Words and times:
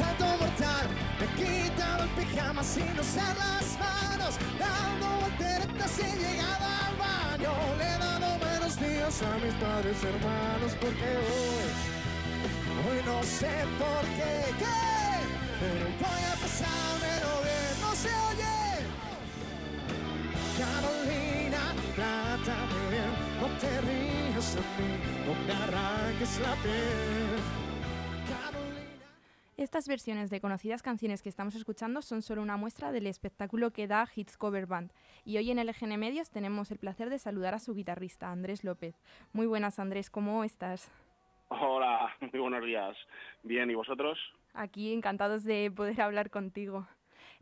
salto 0.00 0.26
mortal. 0.42 0.86
Me 1.18 1.24
he 1.26 1.30
quitado 1.38 2.04
el 2.04 2.10
pijama 2.18 2.62
sin 2.62 2.98
usar 2.98 3.34
las 3.36 3.66
manos, 3.84 4.32
dando 4.58 5.06
volteretas 5.24 5.90
sin 5.90 6.14
llegada 6.24 6.68
al 6.86 6.94
baño. 7.06 7.52
Le 7.78 7.86
he 7.92 7.98
dado 8.06 8.28
menos 8.46 8.72
días 8.84 9.14
a 9.30 9.32
mis 9.44 9.54
padres 9.64 9.98
hermanos 10.12 10.72
porque 10.80 11.08
hoy, 11.28 11.68
hoy 12.86 12.98
no 13.10 13.18
sé 13.38 13.54
por 13.82 14.02
qué, 14.16 14.34
qué, 14.62 14.80
pero 15.60 15.86
voy 16.02 16.22
a 16.32 16.34
pasármelo 16.42 17.32
bien, 17.46 17.72
no 17.84 17.90
se 18.02 18.12
oye. 18.30 18.58
Carolina, 20.60 21.62
trátame 21.96 22.80
bien, 22.94 23.12
no 23.40 23.46
te 23.60 23.72
rías 23.86 24.48
de 24.54 24.62
mí, 24.76 24.92
no 25.26 25.32
me 25.46 25.52
arranques 25.64 26.32
la 26.44 26.54
piel. 26.62 27.69
Estas 29.60 29.86
versiones 29.88 30.30
de 30.30 30.40
conocidas 30.40 30.82
canciones 30.82 31.20
que 31.20 31.28
estamos 31.28 31.54
escuchando 31.54 32.00
son 32.00 32.22
solo 32.22 32.40
una 32.40 32.56
muestra 32.56 32.92
del 32.92 33.06
espectáculo 33.06 33.72
que 33.72 33.86
da 33.86 34.08
Hits 34.16 34.38
Cover 34.38 34.64
Band. 34.64 34.90
Y 35.22 35.36
hoy 35.36 35.50
en 35.50 35.58
LGN 35.58 35.98
Medios 35.98 36.30
tenemos 36.30 36.70
el 36.70 36.78
placer 36.78 37.10
de 37.10 37.18
saludar 37.18 37.52
a 37.52 37.58
su 37.58 37.74
guitarrista, 37.74 38.30
Andrés 38.30 38.64
López. 38.64 38.98
Muy 39.34 39.46
buenas, 39.46 39.78
Andrés, 39.78 40.08
¿cómo 40.08 40.44
estás? 40.44 40.90
Hola, 41.48 42.08
muy 42.22 42.40
buenos 42.40 42.64
días. 42.64 42.96
Bien, 43.42 43.70
¿y 43.70 43.74
vosotros? 43.74 44.18
Aquí 44.54 44.94
encantados 44.94 45.44
de 45.44 45.70
poder 45.70 46.00
hablar 46.00 46.30
contigo. 46.30 46.88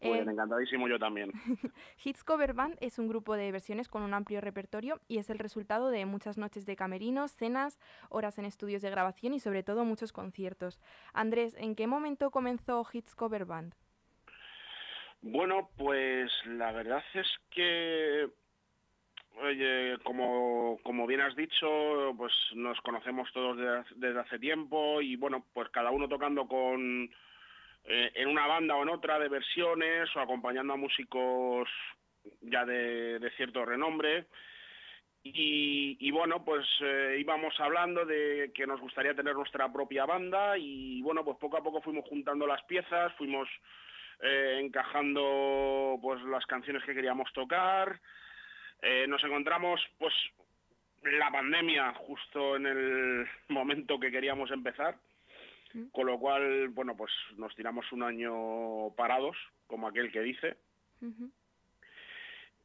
Pues 0.01 0.27
Eh, 0.27 0.31
encantadísimo 0.31 0.89
yo 0.89 0.99
también. 0.99 1.33
Hits 2.05 2.23
Cover 2.23 2.55
Band 2.55 2.77
es 2.81 2.99
un 2.99 3.09
grupo 3.09 3.35
de 3.35 3.51
versiones 3.51 3.89
con 3.89 4.03
un 4.03 4.15
amplio 4.15 4.41
repertorio 4.41 5.01
y 5.09 5.19
es 5.19 5.29
el 5.29 5.39
resultado 5.39 5.91
de 5.91 6.07
muchas 6.07 6.39
noches 6.39 6.67
de 6.67 6.77
camerinos, 6.77 7.33
cenas, 7.33 7.81
horas 8.09 8.39
en 8.39 8.45
estudios 8.45 8.83
de 8.83 8.91
grabación 8.91 9.35
y 9.35 9.41
sobre 9.41 9.63
todo 9.65 9.85
muchos 9.85 10.13
conciertos. 10.13 10.81
Andrés, 11.13 11.57
¿en 11.59 11.75
qué 11.75 11.87
momento 11.87 12.31
comenzó 12.31 12.87
Hits 12.93 13.15
Cover 13.15 13.45
Band? 13.45 13.75
Bueno, 15.21 15.69
pues 15.77 16.31
la 16.47 16.71
verdad 16.71 17.03
es 17.15 17.27
que, 17.51 18.29
oye, 19.43 19.99
como, 20.05 20.79
como 20.85 21.09
bien 21.09 21.23
has 21.23 21.35
dicho, 21.35 22.15
pues 22.17 22.33
nos 22.55 22.81
conocemos 22.83 23.29
todos 23.33 23.57
desde 23.97 24.21
hace 24.21 24.39
tiempo 24.39 25.03
y 25.03 25.17
bueno, 25.17 25.45
pues 25.53 25.69
cada 25.71 25.91
uno 25.91 26.09
tocando 26.09 26.47
con 26.47 27.11
eh, 27.91 28.13
en 28.17 28.29
una 28.29 28.47
banda 28.47 28.77
o 28.77 28.83
en 28.83 28.91
otra 28.91 29.19
de 29.19 29.31
versiones 29.31 30.15
o 30.15 30.21
acompañando 30.21 30.75
a 30.75 30.77
músicos 30.77 31.71
ya 32.43 32.67
de, 32.67 33.33
cierto 33.37 33.65
renombre. 33.65 34.27
Y, 35.31 36.11
bueno, 36.11 36.43
pues 36.45 36.67
eh, 36.81 37.17
íbamos 37.19 37.59
hablando 37.61 38.07
de 38.07 38.51
que 38.55 38.67
nos 38.67 38.81
gustaría 38.81 39.15
tener 39.15 39.35
nuestra 39.35 39.71
propia 39.71 40.07
banda 40.07 40.57
y 40.57 41.03
bueno, 41.03 41.23
pues 41.25 41.37
poco 41.39 41.59
a 41.59 41.63
poco 41.63 41.83
fuimos 41.83 42.07
juntando 42.09 42.47
las 42.47 42.63
piezas, 42.65 43.13
fuimos 43.17 43.49
eh, 44.23 44.59
encajando 44.63 45.99
pues 46.01 46.23
las 46.23 46.47
canciones 46.47 46.83
que 46.85 46.95
queríamos 46.95 47.33
tocar. 47.33 48.01
Nos 49.09 49.23
encontramos 49.25 49.81
pues 49.99 50.15
la 51.03 51.31
pandemia 51.31 51.93
justo 51.95 52.57
en 52.57 52.67
el 52.67 53.29
momento 53.49 53.99
que 53.99 54.11
queríamos 54.11 54.51
empezar, 54.51 54.97
con 55.93 56.07
lo 56.07 56.19
cual, 56.19 56.69
bueno, 56.69 56.97
pues 56.97 57.11
nos 57.37 57.55
tiramos 57.55 57.91
un 57.93 58.03
año 58.03 58.91
parados, 58.97 59.37
como 59.67 59.89
aquel 59.89 60.11
que 60.11 60.21
dice. 60.21 60.57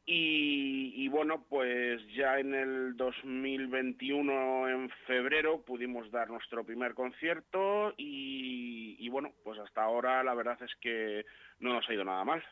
Y 0.06 1.08
bueno, 1.08 1.46
pues 1.48 2.06
ya 2.14 2.38
en 2.38 2.54
el 2.54 2.96
2021, 2.96 4.68
en 4.68 4.90
febrero, 5.06 5.62
pudimos 5.62 6.10
dar 6.10 6.28
nuestro 6.28 6.64
primer 6.64 6.94
concierto 6.94 7.94
y, 7.96 8.96
y 8.98 9.08
bueno, 9.08 9.32
pues 9.44 9.58
hasta 9.58 9.82
ahora 9.82 10.22
la 10.22 10.34
verdad 10.34 10.58
es 10.62 10.74
que 10.80 11.24
no 11.60 11.72
nos 11.72 11.88
ha 11.88 11.94
ido 11.94 12.04
nada 12.04 12.24
mal. 12.24 12.42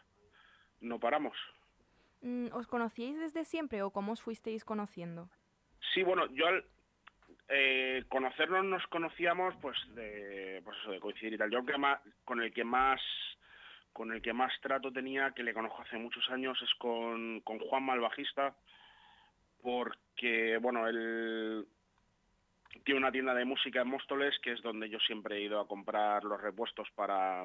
No 0.80 0.98
paramos. 0.98 1.36
Mm, 2.22 2.46
¿Os 2.52 2.66
conocíais 2.66 3.18
desde 3.18 3.44
siempre 3.44 3.82
o 3.82 3.90
cómo 3.90 4.12
os 4.12 4.22
fuisteis 4.22 4.64
conociendo? 4.64 5.28
Sí, 5.92 6.02
bueno, 6.02 6.26
yo 6.32 6.46
al 6.46 6.64
eh, 7.48 8.04
conocernos 8.08 8.64
nos 8.64 8.86
conocíamos 8.86 9.54
pues 9.60 9.76
de, 9.94 10.60
pues 10.64 10.76
coincidir 11.00 11.34
y 11.34 11.38
tal. 11.38 11.50
Yo 11.50 11.64
que 11.64 11.76
más, 11.76 12.00
con 12.24 12.40
el 12.42 12.52
que 12.52 12.64
más 12.64 13.00
con 13.92 14.10
el 14.12 14.22
que 14.22 14.32
más 14.32 14.52
trato 14.60 14.90
tenía, 14.90 15.32
que 15.32 15.42
le 15.42 15.52
conozco 15.52 15.82
hace 15.82 15.98
muchos 15.98 16.28
años, 16.30 16.58
es 16.62 16.74
con, 16.78 17.40
con 17.40 17.58
Juan 17.58 17.88
el 17.90 18.00
bajista, 18.00 18.54
porque, 19.60 20.58
bueno, 20.58 20.88
él 20.88 21.66
tiene 22.84 22.98
una 22.98 23.12
tienda 23.12 23.34
de 23.34 23.44
música 23.44 23.82
en 23.82 23.88
Móstoles, 23.88 24.38
que 24.40 24.52
es 24.52 24.62
donde 24.62 24.88
yo 24.88 24.98
siempre 25.00 25.36
he 25.36 25.42
ido 25.42 25.60
a 25.60 25.68
comprar 25.68 26.24
los 26.24 26.40
repuestos 26.40 26.88
para... 26.94 27.44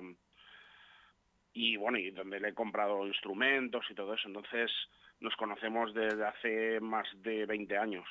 Y 1.53 1.75
bueno, 1.75 1.97
y 1.97 2.11
donde 2.11 2.39
le 2.39 2.49
he 2.49 2.53
comprado 2.53 3.07
instrumentos 3.07 3.85
y 3.89 3.95
todo 3.95 4.13
eso. 4.13 4.27
Entonces 4.27 4.71
nos 5.19 5.35
conocemos 5.35 5.93
desde 5.93 6.25
hace 6.25 6.79
más 6.79 7.07
de 7.23 7.45
20 7.45 7.77
años. 7.77 8.05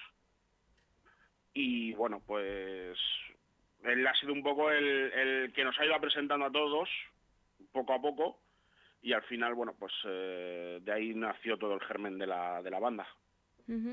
Y 1.58 1.94
bueno, 1.94 2.20
pues 2.26 2.98
él 3.82 4.06
ha 4.06 4.14
sido 4.16 4.34
un 4.34 4.42
poco 4.42 4.70
el, 4.70 4.84
el 4.84 5.52
que 5.54 5.64
nos 5.64 5.78
ha 5.80 5.86
ido 5.86 5.98
presentando 5.98 6.44
a 6.44 6.52
todos, 6.52 6.86
poco 7.72 7.94
a 7.94 8.00
poco, 8.02 8.38
y 9.00 9.14
al 9.14 9.22
final, 9.22 9.54
bueno, 9.54 9.74
pues 9.78 9.94
eh, 10.04 10.80
de 10.82 10.92
ahí 10.92 11.14
nació 11.14 11.56
todo 11.56 11.72
el 11.72 11.80
germen 11.80 12.18
de 12.18 12.26
la, 12.26 12.62
de 12.62 12.70
la 12.70 12.78
banda. 12.78 13.08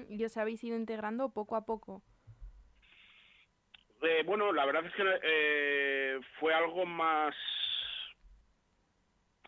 ¿Y 0.09 0.21
os 0.25 0.35
habéis 0.35 0.61
ido 0.61 0.75
integrando 0.75 1.29
poco 1.29 1.55
a 1.55 1.65
poco? 1.65 2.03
Eh, 4.01 4.23
bueno, 4.25 4.51
la 4.51 4.65
verdad 4.65 4.85
es 4.85 4.93
que 4.93 5.03
eh, 5.23 6.19
fue 6.41 6.53
algo 6.53 6.85
más, 6.85 7.33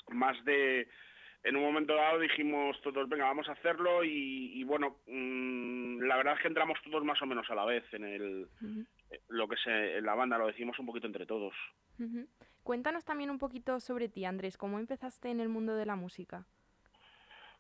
más 0.08 0.42
de, 0.46 0.88
en 1.46 1.56
un 1.56 1.62
momento 1.62 1.96
dado 1.96 2.20
dijimos 2.20 2.76
todos, 2.82 3.08
venga, 3.08 3.26
vamos 3.26 3.48
a 3.48 3.52
hacerlo 3.52 4.04
y, 4.04 4.52
y 4.60 4.64
bueno, 4.64 4.98
mm, 5.06 6.02
la 6.02 6.18
verdad 6.18 6.34
es 6.34 6.42
que 6.42 6.48
entramos 6.48 6.80
todos 6.84 7.06
más 7.06 7.22
o 7.22 7.28
menos 7.28 7.48
a 7.52 7.56
la 7.56 7.66
vez 7.66 7.84
en 7.94 8.04
el, 8.04 8.48
eh, 9.12 9.22
lo 9.30 9.48
que 9.48 9.56
en 9.66 10.04
la 10.04 10.16
banda, 10.16 10.40
lo 10.40 10.48
decimos 10.48 10.78
un 10.80 10.88
poquito 10.88 11.06
entre 11.06 11.28
todos. 11.28 11.54
Cuéntanos 12.64 13.06
también 13.06 13.30
un 13.30 13.38
poquito 13.38 13.80
sobre 13.80 14.10
ti, 14.10 14.26
Andrés. 14.26 14.58
¿Cómo 14.58 14.80
empezaste 14.80 15.30
en 15.30 15.40
el 15.40 15.50
mundo 15.50 15.76
de 15.76 15.86
la 15.86 15.96
música? 15.96 16.48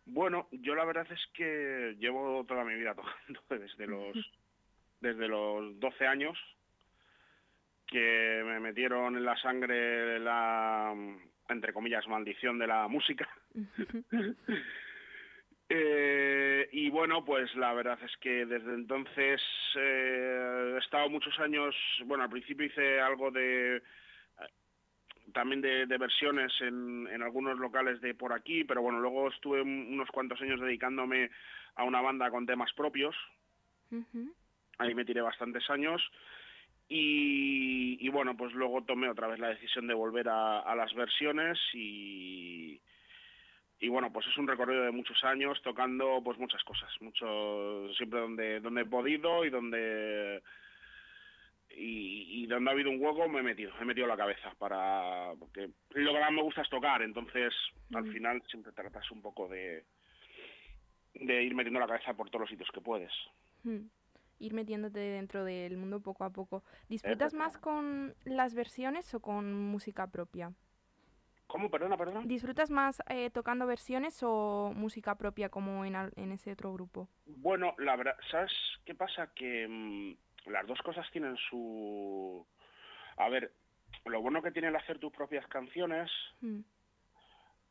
Bueno, 0.05 0.47
yo 0.51 0.73
la 0.73 0.85
verdad 0.85 1.05
es 1.11 1.23
que 1.35 1.95
llevo 1.99 2.43
toda 2.47 2.63
mi 2.63 2.73
vida 2.73 2.95
tocando 2.95 3.41
desde 3.49 3.85
los 3.85 4.17
desde 4.99 5.27
los 5.27 5.79
12 5.79 6.07
años 6.07 6.39
que 7.85 8.41
me 8.43 8.59
metieron 8.59 9.15
en 9.15 9.25
la 9.25 9.37
sangre 9.37 10.19
la 10.19 10.95
entre 11.49 11.73
comillas 11.73 12.07
maldición 12.07 12.57
de 12.59 12.67
la 12.67 12.87
música. 12.87 13.27
Eh, 15.67 16.69
y 16.73 16.91
bueno, 16.91 17.25
pues 17.25 17.53
la 17.55 17.73
verdad 17.73 17.97
es 18.05 18.15
que 18.17 18.45
desde 18.45 18.71
entonces 18.75 19.41
eh, 19.75 20.73
he 20.75 20.77
estado 20.77 21.09
muchos 21.09 21.39
años, 21.39 21.75
bueno, 22.05 22.23
al 22.23 22.29
principio 22.29 22.67
hice 22.67 22.99
algo 23.01 23.31
de 23.31 23.81
también 25.33 25.61
de, 25.61 25.87
de 25.87 25.97
versiones 25.97 26.53
en, 26.61 27.07
en 27.11 27.23
algunos 27.23 27.57
locales 27.57 27.99
de 27.99 28.13
por 28.13 28.31
aquí, 28.31 28.63
pero 28.63 28.83
bueno, 28.83 28.99
luego 28.99 29.27
estuve 29.29 29.59
un- 29.63 29.87
unos 29.93 30.09
cuantos 30.11 30.39
años 30.39 30.61
dedicándome 30.61 31.31
a 31.75 31.83
una 31.83 31.99
banda 31.99 32.29
con 32.29 32.45
temas 32.45 32.71
propios, 32.73 33.15
ahí 34.77 34.93
me 34.93 35.03
tiré 35.03 35.21
bastantes 35.21 35.67
años 35.71 35.99
y, 36.87 37.97
y 37.99 38.09
bueno, 38.09 38.37
pues 38.37 38.53
luego 38.53 38.83
tomé 38.83 39.09
otra 39.09 39.27
vez 39.27 39.39
la 39.39 39.49
decisión 39.49 39.87
de 39.87 39.93
volver 39.93 40.29
a, 40.29 40.59
a 40.59 40.75
las 40.75 40.93
versiones 40.93 41.57
y, 41.73 42.79
y 43.79 43.87
bueno, 43.89 44.13
pues 44.13 44.27
es 44.27 44.37
un 44.37 44.47
recorrido 44.47 44.83
de 44.83 44.91
muchos 44.91 45.23
años 45.23 45.61
tocando 45.63 46.21
pues 46.23 46.37
muchas 46.37 46.63
cosas, 46.63 46.89
mucho 47.01 47.91
siempre 47.95 48.19
donde 48.19 48.59
donde 48.59 48.81
he 48.81 48.85
podido 48.85 49.43
y 49.45 49.49
donde 49.49 50.41
y, 51.77 52.43
y 52.43 52.47
donde 52.47 52.69
ha 52.69 52.73
habido 52.73 52.89
un 52.89 53.01
hueco 53.03 53.27
me 53.27 53.39
he 53.39 53.43
metido, 53.43 53.73
he 53.81 53.85
metido 53.85 54.07
la 54.07 54.15
cabeza 54.15 54.53
para 54.57 55.33
porque 55.39 55.69
lo 55.95 56.13
que 56.13 56.19
más 56.19 56.31
me 56.31 56.43
gusta 56.43 56.61
es 56.61 56.69
tocar, 56.69 57.01
entonces 57.01 57.53
al 57.93 58.05
final 58.11 58.41
siempre 58.47 58.71
tratas 58.71 59.09
un 59.11 59.21
poco 59.21 59.47
de 59.47 59.83
de 61.15 61.43
ir 61.43 61.55
metiendo 61.55 61.79
la 61.79 61.87
cabeza 61.87 62.13
por 62.13 62.29
todos 62.29 62.41
los 62.41 62.49
sitios 62.49 62.69
que 62.71 62.81
puedes. 62.81 63.11
ujú. 63.63 63.89
Ir 64.39 64.53
metiéndote 64.53 64.99
dentro 64.99 65.43
del 65.43 65.77
mundo 65.77 66.01
poco 66.01 66.23
a 66.23 66.29
poco. 66.29 66.63
¿Disfrutas 66.89 67.33
más 67.33 67.57
con 67.57 68.15
las 68.25 68.53
versiones 68.53 69.13
o 69.13 69.19
con 69.19 69.53
música 69.53 70.07
propia? 70.07 70.53
¿Cómo? 71.47 71.69
Perdona, 71.69 71.95
perdona. 71.95 72.21
¿Disfrutas 72.25 72.69
más 72.69 73.01
eh, 73.07 73.29
tocando 73.29 73.65
versiones 73.67 74.19
o 74.23 74.73
música 74.75 75.15
propia 75.15 75.49
como 75.49 75.85
en, 75.85 75.95
en 75.95 76.31
ese 76.31 76.51
otro 76.51 76.73
grupo? 76.73 77.07
Bueno, 77.25 77.75
la 77.77 77.95
verdad, 77.95 78.15
¿sabes 78.31 78.51
qué 78.83 78.95
pasa? 78.95 79.31
Que 79.33 79.67
mm, 79.67 80.49
las 80.51 80.65
dos 80.67 80.79
cosas 80.81 81.09
tienen 81.11 81.37
su... 81.49 82.45
A 83.17 83.29
ver, 83.29 83.53
lo 84.05 84.21
bueno 84.21 84.41
que 84.41 84.51
tiene 84.51 84.67
el 84.69 84.75
hacer 84.75 84.99
tus 84.99 85.11
propias 85.13 85.47
canciones 85.47 86.11
Mm, 86.41 86.61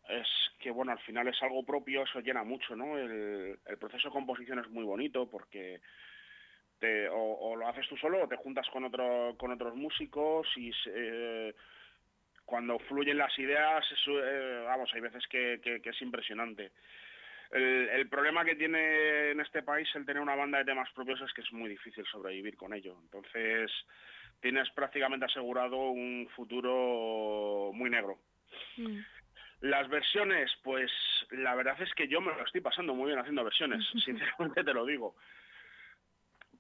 es 0.09 0.27
que, 0.59 0.71
bueno, 0.71 0.93
al 0.93 0.99
final 1.01 1.29
es 1.29 1.43
algo 1.43 1.65
propio, 1.65 2.03
eso 2.03 2.21
llena 2.21 2.45
mucho, 2.45 2.77
¿no? 2.77 2.99
El, 2.99 3.59
el 3.65 3.79
proceso 3.79 4.09
de 4.09 4.13
composición 4.13 4.59
es 4.59 4.69
muy 4.71 4.85
bonito 4.85 5.29
porque 5.31 5.81
te, 6.85 7.09
o, 7.09 7.17
o 7.17 7.57
lo 7.57 7.69
haces 7.69 7.89
tú 7.89 7.97
solo 7.97 8.23
o 8.23 8.29
te 8.29 8.37
juntas 8.37 8.69
con, 8.71 8.85
otro, 8.85 9.35
con 9.39 9.53
otros 9.53 9.75
músicos 9.75 10.47
y... 10.57 10.73
se- 10.73 11.55
cuando 12.45 12.79
fluyen 12.79 13.19
las 13.19 13.37
ideas, 13.39 13.85
eh, 14.07 14.63
vamos, 14.67 14.93
hay 14.93 15.01
veces 15.01 15.27
que, 15.29 15.61
es 15.83 16.03
impresionante. 16.03 16.73
El, 17.51 18.09
problema 18.09 18.45
que 18.45 18.57
tiene 18.57 19.31
en 19.31 19.41
este 19.41 19.63
país 19.63 19.89
el 19.95 20.05
tener 20.05 20.21
una 20.21 20.35
banda 20.35 20.59
de 20.59 20.65
temas 20.65 20.91
propios 20.93 21.21
es 21.21 21.33
que 21.33 21.41
es 21.41 21.53
muy 21.53 21.71
difícil 21.71 22.05
sobrevivir 22.07 22.57
con 22.57 22.75
ello. 22.75 22.97
Entonces, 23.01 23.71
tienes 24.41 24.69
prácticamente 24.71 25.27
asegurado 25.27 25.77
un 25.91 26.29
futuro 26.35 27.71
muy 27.73 27.91
negro. 27.91 28.19
Mm. 28.77 28.99
Las 29.61 29.89
versiones, 29.89 30.51
pues 30.63 30.91
la 31.31 31.55
verdad 31.55 31.81
es 31.81 31.93
que 31.95 32.09
yo 32.09 32.21
me 32.21 32.35
lo 32.35 32.45
estoy 32.45 32.61
pasando 32.61 32.93
muy 32.95 33.07
bien 33.07 33.19
haciendo 33.19 33.45
versiones, 33.45 33.85
sinceramente 34.05 34.65
te 34.65 34.75
lo 34.75 34.85
digo. 34.85 35.15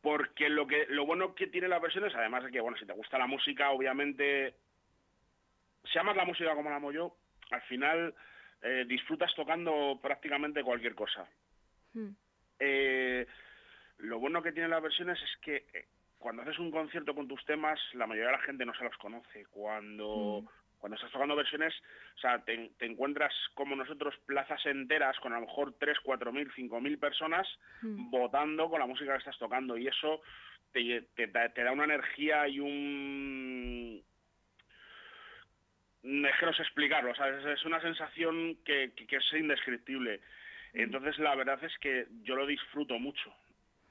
Porque 0.04 0.50
lo 0.50 0.66
que 0.66 0.84
lo 0.90 1.06
bueno 1.06 1.34
que 1.34 1.46
tiene 1.46 1.66
las 1.66 1.80
versiones, 1.80 2.14
además 2.14 2.44
de 2.44 2.50
que, 2.50 2.60
bueno, 2.60 2.76
si 2.76 2.84
te 2.84 2.92
gusta 2.92 3.16
la 3.16 3.26
música, 3.26 3.70
obviamente, 3.70 4.54
si 5.82 5.98
amas 5.98 6.14
la 6.14 6.26
música 6.26 6.54
como 6.54 6.68
la 6.68 6.76
amo 6.76 6.92
yo, 6.92 7.16
al 7.50 7.62
final 7.62 8.14
eh, 8.60 8.84
disfrutas 8.86 9.34
tocando 9.34 9.98
prácticamente 10.02 10.62
cualquier 10.62 10.94
cosa. 10.94 11.26
Hmm. 11.94 12.10
Eh, 12.58 13.26
lo 14.00 14.18
bueno 14.18 14.42
que 14.42 14.52
tienen 14.52 14.72
las 14.72 14.82
versiones 14.82 15.18
es 15.22 15.40
que 15.40 15.64
eh, 15.72 15.88
cuando 16.18 16.42
haces 16.42 16.58
un 16.58 16.70
concierto 16.70 17.14
con 17.14 17.26
tus 17.26 17.42
temas, 17.46 17.80
la 17.94 18.06
mayoría 18.06 18.26
de 18.26 18.36
la 18.36 18.42
gente 18.42 18.66
no 18.66 18.74
se 18.74 18.84
los 18.84 18.96
conoce. 18.98 19.46
Cuando, 19.46 20.42
hmm. 20.42 20.48
Cuando 20.84 20.96
estás 20.96 21.12
tocando 21.12 21.34
versiones, 21.34 21.72
o 22.14 22.18
sea, 22.18 22.44
te, 22.44 22.70
encuentras 22.80 23.32
como 23.54 23.74
nosotros 23.74 24.14
plazas 24.26 24.60
enteras 24.66 25.18
con 25.18 25.32
a 25.32 25.40
lo 25.40 25.46
mejor 25.46 25.72
3, 25.78 25.96
4 26.04 26.30
mil, 26.30 26.52
5 26.54 26.78
mil 26.78 26.98
personas 26.98 27.48
votando 27.80 28.68
con 28.68 28.80
la 28.80 28.86
música 28.86 29.12
que 29.12 29.18
estás 29.20 29.38
tocando. 29.38 29.78
Y 29.78 29.86
eso 29.86 30.20
te, 30.72 31.08
te 31.16 31.64
da 31.64 31.72
una 31.72 31.84
energía 31.84 32.46
y 32.48 32.60
un 32.60 34.04
Dejeros 36.02 36.60
explicarlo, 36.60 37.12
es 37.12 37.64
una 37.64 37.80
sensación 37.80 38.58
que, 38.62 38.92
es 39.08 39.32
indescriptible. 39.32 40.18
Mm. 40.74 40.80
Entonces 40.80 41.18
la 41.18 41.34
verdad 41.34 41.64
es 41.64 41.72
que 41.78 42.08
yo 42.24 42.36
lo 42.36 42.46
disfruto 42.46 42.98
mucho, 42.98 43.34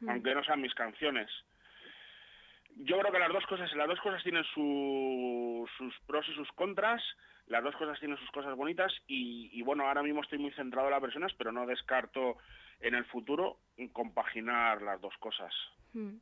mm. 0.02 0.10
aunque 0.12 0.36
no 0.36 0.44
sean 0.44 0.62
mis 0.62 0.76
canciones. 0.76 1.32
Yo 2.78 2.98
creo 3.00 3.12
que 3.12 3.20
las 3.20 3.32
dos 3.32 3.46
cosas, 3.46 3.72
las 3.76 3.88
dos 3.88 4.00
cosas 4.02 4.24
tienen 4.24 4.44
sus 4.46 6.00
pros 6.08 6.28
y 6.30 6.34
sus 6.34 6.52
contras, 6.54 7.02
las 7.48 7.64
dos 7.64 7.76
cosas 7.76 8.00
tienen 8.00 8.18
sus 8.18 8.32
cosas 8.32 8.56
bonitas 8.56 8.92
y, 9.08 9.62
bueno, 9.64 9.88
ahora 9.88 10.04
mismo 10.04 10.22
estoy 10.22 10.40
muy 10.40 10.52
centrado 10.52 10.88
en 10.88 10.94
las 10.94 11.02
versiones, 11.02 11.34
pero 11.38 11.52
no 11.52 11.66
descarto 11.66 12.38
en 12.80 12.96
el 12.96 13.06
futuro 13.06 13.60
compaginar 13.92 14.82
las 14.82 15.00
dos 15.02 15.16
cosas. 15.20 15.54
Mm. 15.94 16.18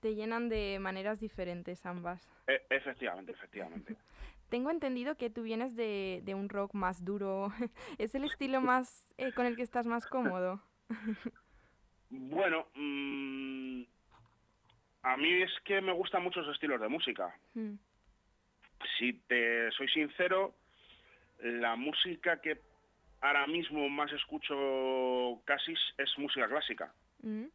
Te 0.00 0.14
llenan 0.14 0.48
de 0.48 0.78
maneras 0.78 1.18
diferentes 1.20 1.84
ambas. 1.84 2.22
E, 2.46 2.62
efectivamente, 2.70 3.32
efectivamente. 3.32 3.96
Tengo 4.48 4.70
entendido 4.70 5.16
que 5.16 5.28
tú 5.28 5.42
vienes 5.42 5.76
de, 5.76 6.22
un 6.34 6.48
rock 6.48 6.72
más 6.74 7.04
duro. 7.04 7.48
¿Es 7.98 8.14
el 8.14 8.24
estilo 8.24 8.60
más 8.60 9.06
eh, 9.18 9.32
con 9.32 9.46
el 9.46 9.56
que 9.56 9.62
estás 9.62 9.86
más 9.86 10.06
cómodo? 10.06 10.62
bueno, 12.10 12.66
mm, 12.74 13.82
a 15.08 15.16
mí 15.16 15.42
es 15.42 15.50
que 15.64 15.80
me 15.80 15.92
gustan 15.92 16.22
muchos 16.22 16.46
estilos 16.48 16.80
de 16.80 16.88
música. 16.88 17.34
Hmm. 17.54 17.76
Si 18.98 19.14
te 19.26 19.70
soy 19.72 19.88
sincero, 19.88 20.54
la 21.40 21.76
música 21.76 22.40
que 22.42 22.60
ahora 23.22 23.46
mismo 23.46 23.88
más 23.88 24.12
escucho 24.12 25.40
casi 25.46 25.72
es 25.96 26.18
música 26.18 26.46
clásica. 26.46 26.92
Hmm. 27.22 27.46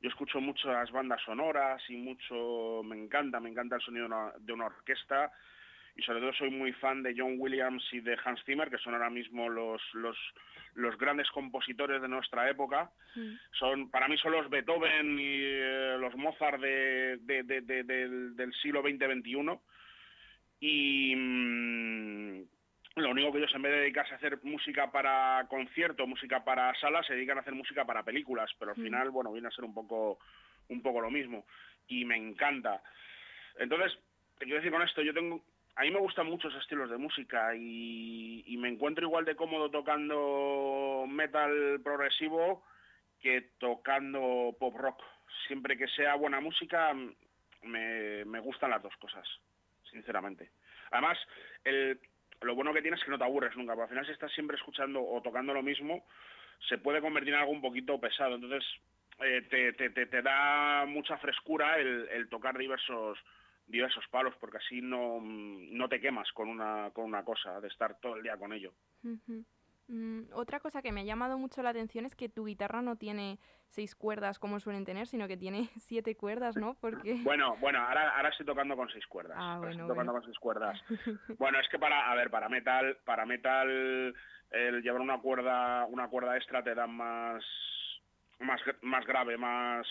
Yo 0.00 0.08
escucho 0.08 0.40
muchas 0.40 0.90
bandas 0.92 1.20
sonoras 1.22 1.82
y 1.90 1.96
mucho, 1.96 2.82
me 2.84 2.96
encanta, 2.96 3.40
me 3.40 3.50
encanta 3.50 3.76
el 3.76 3.82
sonido 3.82 4.08
de 4.38 4.52
una 4.52 4.66
orquesta 4.66 5.32
y 6.00 6.02
sobre 6.02 6.20
todo 6.20 6.32
soy 6.32 6.48
muy 6.48 6.72
fan 6.72 7.02
de 7.02 7.14
John 7.14 7.34
Williams 7.36 7.84
y 7.92 8.00
de 8.00 8.16
Hans 8.24 8.42
Zimmer, 8.46 8.70
que 8.70 8.78
son 8.78 8.94
ahora 8.94 9.10
mismo 9.10 9.50
los, 9.50 9.82
los, 9.92 10.16
los 10.74 10.96
grandes 10.96 11.30
compositores 11.30 12.00
de 12.00 12.08
nuestra 12.08 12.48
época. 12.48 12.90
Mm. 13.14 13.34
Son, 13.52 13.90
para 13.90 14.08
mí 14.08 14.16
son 14.16 14.32
los 14.32 14.48
Beethoven 14.48 15.18
y 15.18 15.42
eh, 15.42 15.96
los 16.00 16.16
Mozart 16.16 16.58
de, 16.58 17.18
del, 17.22 18.54
siglo 18.62 18.82
XX-XXI. 18.82 19.58
Y 20.60 21.14
mm, 21.14 22.42
lo 22.96 23.10
único 23.10 23.30
que 23.30 23.38
ellos 23.38 23.54
en 23.54 23.62
vez 23.62 23.72
de 23.72 23.80
dedicarse 23.80 24.14
a 24.14 24.16
hacer 24.16 24.38
música 24.42 24.90
para 24.90 25.46
concierto, 25.50 26.06
música 26.06 26.42
para 26.42 26.74
salas, 26.80 27.06
se 27.06 27.14
dedican 27.14 27.36
a 27.36 27.42
hacer 27.42 27.54
música 27.54 27.84
para 27.84 28.04
películas, 28.04 28.50
pero 28.58 28.70
al 28.70 28.78
mm. 28.78 28.82
final, 28.82 29.10
bueno, 29.10 29.32
viene 29.32 29.48
a 29.48 29.52
ser 29.52 29.66
un 29.66 29.74
poco, 29.74 30.18
un 30.68 30.80
poco 30.80 31.02
lo 31.02 31.10
mismo. 31.10 31.44
Y 31.88 32.06
me 32.06 32.16
encanta. 32.16 32.82
Entonces, 33.58 33.98
te 34.38 34.46
quiero 34.46 34.60
decir 34.60 34.72
con 34.72 34.80
esto, 34.80 35.02
yo 35.02 35.12
tengo 35.12 35.44
a 35.80 35.84
mí 35.84 35.90
me 35.90 35.98
gustan 35.98 36.26
muchos 36.26 36.54
estilos 36.56 36.90
de 36.90 36.98
música 36.98 37.54
y, 37.56 38.54
me 38.58 38.68
encuentro 38.68 39.06
igual 39.06 39.24
de 39.24 39.34
cómodo 39.34 39.70
tocando 39.70 41.06
metal 41.08 41.80
progresivo 41.82 42.62
que 43.18 43.52
tocando 43.58 44.54
pop 44.60 44.76
rock. 44.76 45.02
Siempre 45.46 45.78
que 45.78 45.88
sea 45.88 46.16
buena 46.16 46.38
música, 46.38 46.94
me, 47.62 48.40
gustan 48.40 48.68
las 48.68 48.82
dos 48.82 48.94
cosas, 48.98 49.26
sinceramente. 49.90 50.50
Además, 50.90 51.18
lo 52.42 52.54
bueno 52.54 52.74
que 52.74 52.82
tienes 52.82 53.00
es 53.00 53.04
que 53.06 53.12
no 53.12 53.18
te 53.18 53.24
aburres 53.24 53.56
nunca, 53.56 53.72
porque 53.72 53.84
al 53.84 53.88
final 53.88 54.04
si 54.04 54.12
estás 54.12 54.32
siempre 54.32 54.58
escuchando 54.58 55.02
o 55.02 55.22
tocando 55.22 55.54
lo 55.54 55.62
mismo, 55.62 56.04
se 56.68 56.76
puede 56.76 57.00
convertir 57.00 57.32
en 57.32 57.40
algo 57.40 57.52
un 57.52 57.62
poquito 57.62 57.98
pesado. 57.98 58.34
Entonces, 58.34 58.64
eh, 59.20 59.46
te, 59.48 60.22
da 60.22 60.84
mucha 60.86 61.16
frescura 61.16 61.78
el 61.78 62.28
tocar 62.28 62.58
diversos 62.58 63.18
diversos 63.70 64.04
palos 64.08 64.34
porque 64.40 64.58
así 64.58 64.80
no, 64.82 65.18
no 65.20 65.88
te 65.88 66.00
quemas 66.00 66.30
con 66.32 66.48
una, 66.48 66.90
con 66.92 67.04
una 67.04 67.24
cosa, 67.24 67.60
de 67.60 67.68
estar 67.68 67.98
todo 68.00 68.16
el 68.16 68.22
día 68.22 68.36
con 68.36 68.52
ello. 68.52 68.72
Mm, 69.90 70.32
otra 70.34 70.60
cosa 70.60 70.82
que 70.82 70.92
me 70.92 71.00
ha 71.00 71.04
llamado 71.04 71.36
mucho 71.36 71.62
la 71.62 71.70
atención 71.70 72.06
es 72.06 72.14
que 72.14 72.28
tu 72.28 72.46
guitarra 72.46 72.80
no 72.80 72.94
tiene 72.94 73.40
seis 73.66 73.96
cuerdas 73.96 74.38
como 74.38 74.60
suelen 74.60 74.84
tener, 74.84 75.08
sino 75.08 75.26
que 75.26 75.36
tiene 75.36 75.68
siete 75.78 76.16
cuerdas, 76.16 76.56
¿no? 76.56 76.74
Porque... 76.80 77.14
Bueno, 77.24 77.56
bueno, 77.60 77.80
ahora, 77.80 78.16
ahora 78.16 78.28
estoy 78.28 78.46
tocando 78.46 78.76
con 78.76 78.88
seis 78.90 79.06
cuerdas. 79.06 79.36
Ah, 79.40 79.60
estoy 79.68 79.88
tocando 79.88 80.12
con 80.12 80.24
seis 80.24 80.38
cuerdas. 80.38 80.80
bueno, 81.38 81.58
es 81.58 81.68
que 81.68 81.78
para, 81.78 82.10
a 82.10 82.14
ver, 82.14 82.30
para 82.30 82.48
metal, 82.48 82.98
para 83.04 83.26
metal, 83.26 84.14
el 84.50 84.82
llevar 84.82 85.00
una 85.00 85.18
cuerda, 85.18 85.86
una 85.86 86.08
cuerda 86.08 86.36
extra 86.36 86.62
te 86.62 86.74
da 86.74 86.86
más, 86.86 87.44
más, 88.38 88.60
más 88.82 89.04
grave, 89.06 89.36
más, 89.36 89.86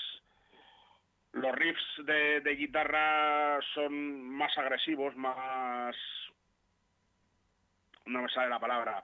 los 1.33 1.55
riffs 1.55 2.05
de, 2.05 2.55
guitarra 2.55 3.59
son 3.73 4.21
más 4.29 4.57
agresivos, 4.57 5.15
más... 5.15 5.95
no 8.05 8.21
me 8.21 8.29
sale 8.29 8.49
la 8.49 8.59
palabra, 8.59 9.03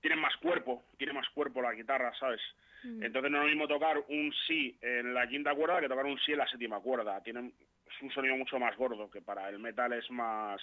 tienen 0.00 0.20
más 0.20 0.36
cuerpo, 0.36 0.84
tiene 0.96 1.12
más 1.12 1.28
cuerpo 1.30 1.60
la 1.60 1.74
guitarra, 1.74 2.12
¿sabes? 2.18 2.40
Mm. 2.84 3.02
Entonces 3.02 3.30
no 3.30 3.38
es 3.38 3.44
lo 3.44 3.48
mismo 3.48 3.68
tocar 3.68 3.98
un 4.08 4.32
sí 4.46 4.76
en 4.80 5.12
la 5.12 5.26
quinta 5.26 5.54
cuerda 5.54 5.80
que 5.80 5.88
tocar 5.88 6.06
un 6.06 6.18
sí 6.20 6.32
en 6.32 6.38
la 6.38 6.48
séptima 6.48 6.80
cuerda. 6.80 7.22
Tienen, 7.22 7.52
es 7.86 8.02
un 8.02 8.10
sonido 8.12 8.36
mucho 8.36 8.58
más 8.58 8.76
gordo, 8.76 9.10
que 9.10 9.20
para 9.20 9.48
el 9.48 9.58
metal 9.58 9.92
es 9.92 10.10
más 10.10 10.60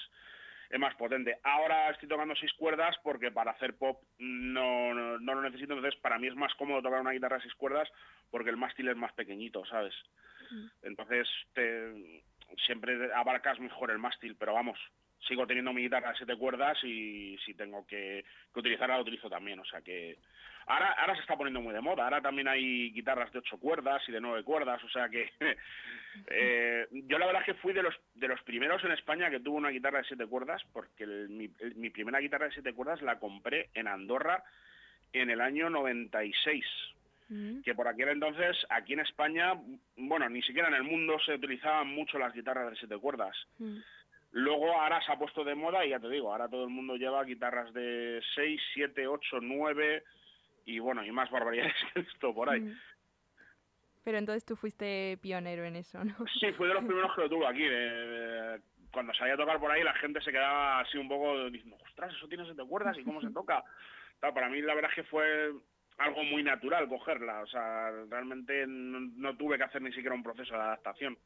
es 0.70 0.79
más 0.79 0.96
potente. 0.96 1.38
Ahora 1.44 1.91
estoy 1.91 2.10
tocando 2.10 2.36
seis 2.36 2.51
cuerdas 2.53 2.96
porque 3.03 3.32
para 3.32 3.51
hacer 3.51 3.77
pop 3.77 4.01
no, 4.18 4.94
no, 4.94 5.20
no, 5.20 5.36
lo 5.36 5.41
necesito, 5.41 5.74
entonces 5.74 6.00
para 6.01 6.18
mí 6.18 6.27
es 6.27 6.36
más 6.36 6.53
cómodo 6.56 6.82
tocar 6.82 7.01
una 7.01 7.12
guitarra 7.12 7.38
de 7.38 7.44
seis 7.44 7.53
cuerdas 7.56 7.88
porque 8.32 8.50
el 8.50 8.58
mástil 8.58 8.89
es 8.89 8.96
más 8.96 9.13
pequeñito, 9.13 9.63
¿sabes? 9.65 9.94
Entonces 10.84 11.28
te, 11.54 12.24
siempre 12.66 13.14
abarcas 13.14 13.60
mejor 13.60 13.92
el 13.92 14.00
mástil, 14.00 14.36
pero 14.38 14.54
vamos, 14.54 14.78
sigo 15.28 15.48
teniendo 15.48 15.74
mi 15.74 15.84
guitarra 15.84 16.12
de 16.12 16.18
siete 16.18 16.36
cuerdas 16.36 16.78
y 16.84 17.38
si 17.46 17.54
tengo 17.54 17.86
que, 17.88 18.24
utilizarla 18.56 18.96
la 18.96 19.02
utilizo 19.02 19.30
también, 19.30 19.60
o 19.60 19.66
sea 19.66 19.82
que 19.82 20.18
ahora 20.68 20.92
ahora 20.94 21.16
se 21.16 21.22
está 21.22 21.36
poniendo 21.36 21.62
muy 21.62 21.74
de 21.74 21.82
moda, 21.82 22.04
ahora 22.04 22.22
también 22.22 22.48
hay 22.48 22.92
guitarras 22.92 23.32
de 23.32 23.40
ocho 23.40 23.58
cuerdas 23.58 24.02
y 24.08 24.12
de 24.12 24.22
nueve 24.22 24.44
cuerdas, 24.44 24.84
o 24.84 24.90
sea 24.90 25.10
que 25.10 25.30
eh, 26.28 26.88
yo 26.92 27.18
la 27.18 27.25
verdad 27.25 27.42
es 27.42 27.48
que 27.48 27.62
fui 27.62 27.74
de 27.74 27.84
los 27.84 27.96
de 28.14 28.28
los 28.28 28.42
primeros 28.44 28.84
en 28.84 28.92
España 28.92 29.30
que 29.30 29.40
tuvo 29.40 29.58
una 29.58 29.70
guitarra 29.70 30.00
de 30.00 30.06
siete 30.06 30.28
cuerdas 30.28 30.62
porque 30.72 31.06
mi 31.08 31.90
primera 31.90 32.20
guitarra 32.20 32.46
de 32.46 32.54
siete 32.54 32.74
cuerdas 32.74 33.02
la 33.02 33.20
compré 33.20 33.70
en 33.74 33.88
Andorra 33.88 34.44
en 35.14 35.30
el 35.30 35.42
año 35.42 35.70
96 35.70 36.66
Mm. 37.27 37.62
que 37.62 37.74
por 37.74 37.88
aquel 37.88 38.10
entonces, 38.10 38.55
aquí 38.70 38.94
en 38.94 39.00
España, 39.00 39.53
bueno, 39.98 40.29
ni 40.29 40.41
siquiera 40.44 40.67
en 40.67 40.75
el 40.75 40.84
mundo 40.84 41.17
se 41.25 41.34
utilizaban 41.34 41.88
mucho 41.88 42.20
las 42.20 42.34
guitarras 42.34 42.70
de 42.70 42.77
siete 42.77 42.98
cuerdas. 42.98 43.36
Mm. 43.58 43.77
Luego 44.32 44.79
ahora 44.79 45.01
se 45.01 45.12
ha 45.12 45.17
puesto 45.17 45.44
de 45.44 45.55
moda 45.55 45.86
y 45.86 45.89
ya 45.89 46.00
te 46.00 46.10
digo, 46.10 46.32
ahora 46.32 46.50
todo 46.50 46.65
el 46.65 46.70
mundo 46.70 46.98
lleva 46.98 47.24
guitarras 47.24 47.74
de 47.74 48.22
6, 48.36 48.62
7, 48.74 49.08
8, 49.08 49.38
9 49.41 50.03
y 50.65 50.79
bueno, 50.79 51.05
y 51.05 51.12
más 51.12 51.32
barbaridades 51.32 51.74
que 51.94 52.01
esto 52.01 52.34
por 52.34 52.50
ahí. 52.50 52.62
Mm. 52.62 52.77
Pero 54.03 54.17
entonces 54.20 54.46
tú 54.46 54.55
fuiste 54.55 55.17
pionero 55.22 55.63
en 55.65 55.77
eso, 55.77 56.03
¿no? 56.03 56.15
Sí, 56.39 56.51
fui 56.53 56.67
de 56.67 56.75
los 56.75 56.84
primeros 56.84 57.15
que 57.15 57.22
lo 57.22 57.29
tuve 57.29 57.48
aquí. 57.48 57.63
cuando 58.91 59.13
salía 59.15 59.34
a 59.34 59.38
tocar 59.38 59.60
por 59.60 59.72
ahí 59.72 59.84
la 59.84 59.96
gente 59.96 60.22
se 60.22 60.32
quedaba 60.32 60.82
así 60.82 60.98
un 60.98 61.08
poco 61.08 61.50
diciendo, 61.50 61.77
ostras, 61.84 62.13
eso 62.13 62.27
tiene 62.27 62.46
siete 62.46 62.63
cuerdas 62.65 62.96
y 63.00 63.03
cómo 63.03 63.22
se 63.22 63.32
toca. 63.32 63.63
para 64.20 64.50
mí 64.50 64.62
la 64.62 64.75
verdad 64.75 64.91
es 64.91 64.96
que 64.96 65.10
fue 65.10 65.53
algo 65.98 66.24
muy 66.24 66.44
natural 66.44 66.88
cogerla, 66.88 67.42
o 67.42 67.48
sea, 67.48 67.92
realmente 68.10 68.66
no, 68.68 69.36
tuve 69.38 69.58
que 69.58 69.64
hacer 69.64 69.82
ni 69.82 69.94
siquiera 69.94 70.16
un 70.16 70.24
proceso 70.24 70.54
de 70.54 70.62
adaptación, 70.62 71.18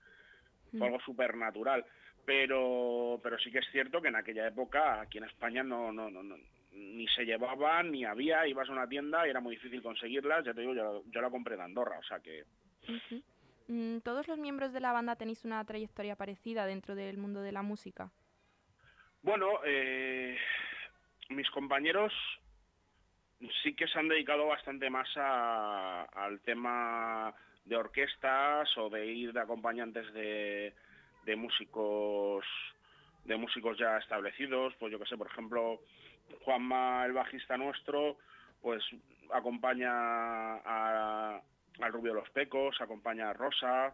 fue 0.72 0.80
mm. 0.80 0.84
algo 0.84 1.00
súper 1.02 1.36
natural. 1.36 1.86
pero, 2.26 3.20
pero 3.24 3.40
sí 3.40 3.52
que 3.52 3.60
es 3.60 3.68
cierto 3.72 4.02
que 4.02 4.10
en 4.10 4.16
aquella 4.16 4.48
época 4.48 5.02
aquí 5.02 5.18
en 5.18 5.24
España 5.24 5.64
no, 5.64 5.92
no, 5.92 6.10
no, 6.12 6.22
ni 6.72 7.08
se 7.08 7.26
llevaban, 7.26 7.92
ni 7.92 8.06
había, 8.06 8.48
ibas 8.48 8.70
a 8.70 8.74
una 8.74 8.88
tienda 8.88 9.26
y 9.26 9.32
era 9.32 9.40
muy 9.40 9.56
difícil 9.56 9.82
conseguirlas, 9.82 10.46
ya 10.46 10.54
te 10.54 10.62
digo, 10.62 10.76
yo, 10.76 11.04
yo 11.08 11.22
la 11.22 11.30
compré 11.30 11.56
en 11.56 11.62
Andorra, 11.62 11.98
o 11.98 12.04
sea 12.04 12.20
que... 12.20 12.44
Mm, 13.68 14.00
¿Todos 14.00 14.28
los 14.28 14.38
miembros 14.38 14.74
de 14.74 14.80
la 14.80 14.92
banda 14.92 15.16
tenéis 15.16 15.46
una 15.46 15.64
trayectoria 15.66 16.16
parecida 16.16 16.66
dentro 16.66 16.96
del 16.96 17.18
mundo 17.18 17.42
de 17.42 17.52
la 17.52 17.62
música? 17.62 18.12
Bueno, 19.22 19.48
eh, 19.66 20.38
mis 21.30 21.50
compañeros 21.52 22.14
sí 23.64 23.74
que 23.74 23.88
se 23.88 24.00
han 24.00 24.08
dedicado 24.08 24.48
bastante 24.48 24.90
más 24.90 25.08
al 25.16 26.40
tema 26.42 27.34
de 27.66 27.76
orquestas 27.76 28.70
o 28.78 28.90
de 28.90 29.06
ir 29.06 29.34
de 29.34 29.42
acompañantes 29.42 30.12
de, 30.14 30.74
de 31.26 31.36
músicos 31.36 32.46
de 33.26 33.38
músicos 33.38 33.78
ya 33.78 33.98
establecidos, 33.98 34.74
pues 34.80 34.92
yo 34.92 34.98
que 34.98 35.06
sé, 35.06 35.16
por 35.16 35.28
ejemplo, 35.28 35.82
Juanma, 36.42 37.06
el 37.06 37.14
bajista 37.14 37.58
nuestro, 37.58 38.18
pues 38.62 38.84
acompaña 39.32 39.92
a, 39.92 41.42
al 41.80 41.94
Rubio 41.94 42.14
los 42.14 42.30
Pecos, 42.32 42.76
acompaña 42.82 43.30
a 43.30 43.34
Rosa 43.34 43.94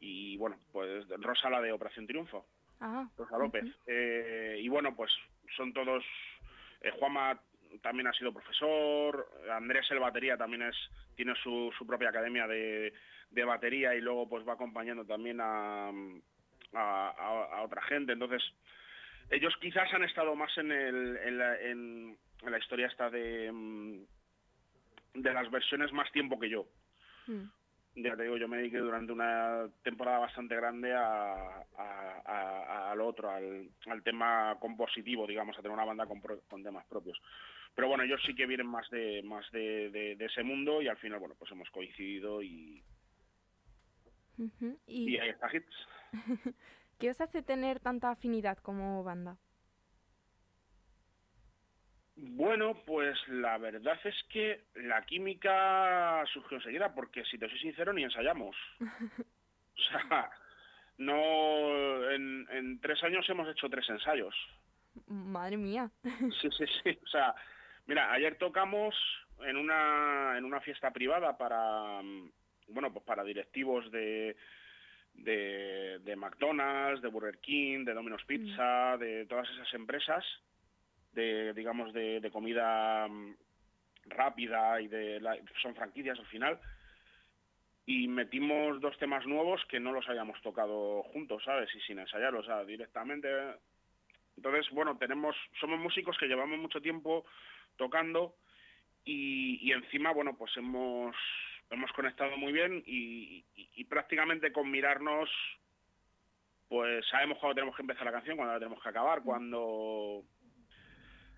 y 0.00 0.36
bueno, 0.38 0.56
pues 0.72 1.06
Rosa 1.18 1.50
la 1.50 1.60
de 1.60 1.72
Operación 1.72 2.06
Triunfo, 2.06 2.46
ah, 2.80 3.06
Rosa 3.16 3.36
López. 3.36 3.64
Eh, 3.86 4.58
y 4.60 4.68
bueno, 4.68 4.94
pues 4.94 5.12
son 5.56 5.72
todos, 5.72 6.04
eh, 6.80 6.92
Juanma 6.98 7.38
también 7.82 8.06
ha 8.06 8.12
sido 8.12 8.32
profesor, 8.32 9.28
Andrés 9.50 9.86
el 9.90 9.98
batería 9.98 10.36
también 10.36 10.62
es 10.62 10.76
tiene 11.14 11.34
su, 11.42 11.72
su 11.76 11.86
propia 11.86 12.10
academia 12.10 12.46
de, 12.46 12.92
de 13.30 13.44
batería 13.44 13.94
y 13.94 14.00
luego 14.00 14.28
pues 14.28 14.46
va 14.46 14.54
acompañando 14.54 15.04
también 15.04 15.38
a 15.40 15.90
a, 16.76 17.62
otra 17.62 17.82
gente. 17.82 18.12
Entonces, 18.12 18.42
ellos 19.30 19.54
quizás 19.60 19.92
han 19.92 20.04
estado 20.04 20.34
más 20.34 20.56
en, 20.58 20.72
el, 20.72 21.16
en, 21.16 21.38
la, 21.38 21.60
en, 21.60 22.18
la 22.42 22.58
historia 22.58 22.86
esta 22.86 23.10
de, 23.10 23.50
mm, 23.52 24.04
de 25.14 25.32
las 25.32 25.50
versiones 25.50 25.92
más 25.92 26.10
tiempo 26.12 26.38
que 26.38 26.50
yo. 26.50 26.66
Hmm. 27.26 27.44
Ya 27.96 28.14
te 28.14 28.24
digo, 28.24 28.36
yo 28.36 28.46
me 28.46 28.58
dediqué 28.58 28.76
durante 28.76 29.10
una 29.10 29.68
temporada 29.82 30.18
bastante 30.18 30.54
grande 30.54 30.92
a, 30.94 31.64
al 32.90 33.00
otro, 33.00 33.30
al, 33.30 34.02
tema 34.04 34.54
compositivo, 34.60 35.26
digamos, 35.26 35.58
a 35.58 35.62
tener 35.62 35.72
una 35.72 35.86
banda 35.86 36.04
con, 36.04 36.20
con, 36.20 36.62
temas 36.62 36.84
propios. 36.86 37.18
Pero 37.76 37.88
bueno, 37.88 38.02
ellos 38.02 38.20
sí 38.26 38.34
que 38.34 38.46
vienen 38.46 38.66
más 38.66 38.88
de 38.90 39.22
más 39.22 39.48
de, 39.52 39.90
de, 39.90 40.24
ese 40.24 40.42
mundo 40.42 40.80
y 40.80 40.88
al 40.88 40.96
final, 40.96 41.20
bueno, 41.20 41.36
pues 41.38 41.52
hemos 41.52 41.70
coincidido 41.70 42.42
y, 42.42 42.82
y... 44.38 44.50
y 44.86 45.18
ahí 45.18 45.28
está 45.28 45.54
Hits. 45.54 45.88
¿Qué 46.98 47.10
os 47.10 47.20
hace 47.20 47.42
tener 47.42 47.78
tanta 47.78 48.10
afinidad 48.10 48.56
como 48.58 49.04
banda? 49.04 49.36
Bueno, 52.16 52.82
pues 52.86 53.18
la 53.28 53.58
verdad 53.58 53.98
es 54.04 54.14
que 54.30 54.64
la 54.76 55.04
química 55.04 56.24
surgió 56.32 56.56
enseguida, 56.56 56.94
porque 56.94 57.26
si 57.26 57.36
te 57.36 57.46
soy 57.46 57.58
sincero, 57.58 57.92
ni 57.92 58.04
ensayamos. 58.04 58.56
o 58.80 59.82
sea, 59.90 60.30
no. 60.96 62.10
En, 62.10 62.80
tres 62.80 63.02
años 63.04 63.28
hemos 63.28 63.46
hecho 63.50 63.68
tres 63.68 63.86
ensayos. 63.90 64.34
Madre 65.08 65.58
mía. 65.58 65.90
sí, 66.40 66.48
sí, 66.56 66.64
sí. 66.82 66.98
O 67.04 67.08
sea, 67.08 67.34
mira, 67.86 68.12
ayer 68.12 68.36
tocamos 68.36 68.94
en 69.40 69.56
una, 69.56 70.36
en 70.38 70.44
una 70.44 70.60
fiesta 70.60 70.90
privada 70.92 71.36
para. 71.36 72.00
Bueno, 72.68 72.92
pues 72.92 73.04
para 73.04 73.22
directivos 73.22 73.90
de, 73.92 74.36
de, 75.14 76.16
McDonald's, 76.16 77.00
de 77.00 77.08
Burger 77.08 77.38
King, 77.38 77.84
de 77.84 77.94
Domino's 77.94 78.24
mm. 78.24 78.26
Pizza, 78.26 78.96
de 78.98 79.26
todas 79.26 79.48
esas 79.50 79.72
empresas 79.74 80.24
de, 81.16 81.52
digamos, 81.54 81.92
de, 81.92 82.28
comida 82.32 83.08
mm, 83.08 83.34
rápida 84.06 84.80
y 84.80 84.88
de 84.88 85.20
son 85.62 85.74
franquicias 85.74 86.18
al 86.18 86.26
final 86.26 86.60
y 87.86 88.08
metimos 88.08 88.80
dos 88.80 88.96
temas 88.98 89.24
nuevos 89.26 89.64
que 89.68 89.80
no 89.80 89.92
los 89.92 90.08
habíamos 90.08 90.40
tocado 90.42 91.04
juntos, 91.04 91.42
¿sabes? 91.44 91.72
Y 91.74 91.80
sin 91.80 92.00
ensayarlos, 92.00 92.44
o 92.44 92.46
sea, 92.46 92.64
directamente. 92.64 93.28
Entonces, 94.36 94.68
bueno, 94.72 94.98
tenemos, 94.98 95.36
somos 95.60 95.78
músicos 95.78 96.18
que 96.18 96.26
llevamos 96.26 96.58
mucho 96.58 96.80
tiempo 96.80 97.24
tocando 97.76 98.36
y, 99.04 99.58
y 99.62 99.72
encima, 99.72 100.12
bueno, 100.12 100.36
pues 100.36 100.56
hemos 100.56 101.14
hemos 101.70 101.92
conectado 101.92 102.36
muy 102.36 102.52
bien 102.52 102.82
y, 102.86 103.44
prácticamente 103.88 104.52
con 104.52 104.70
mirarnos 104.70 105.30
pues 106.68 107.06
sabemos 107.08 107.38
cuándo 107.38 107.54
tenemos 107.54 107.76
que 107.76 107.82
empezar 107.82 108.04
la 108.04 108.12
canción, 108.12 108.36
cuándo 108.36 108.54
la 108.54 108.58
tenemos 108.58 108.82
que 108.82 108.88
acabar, 108.88 109.22
cuando 109.22 110.24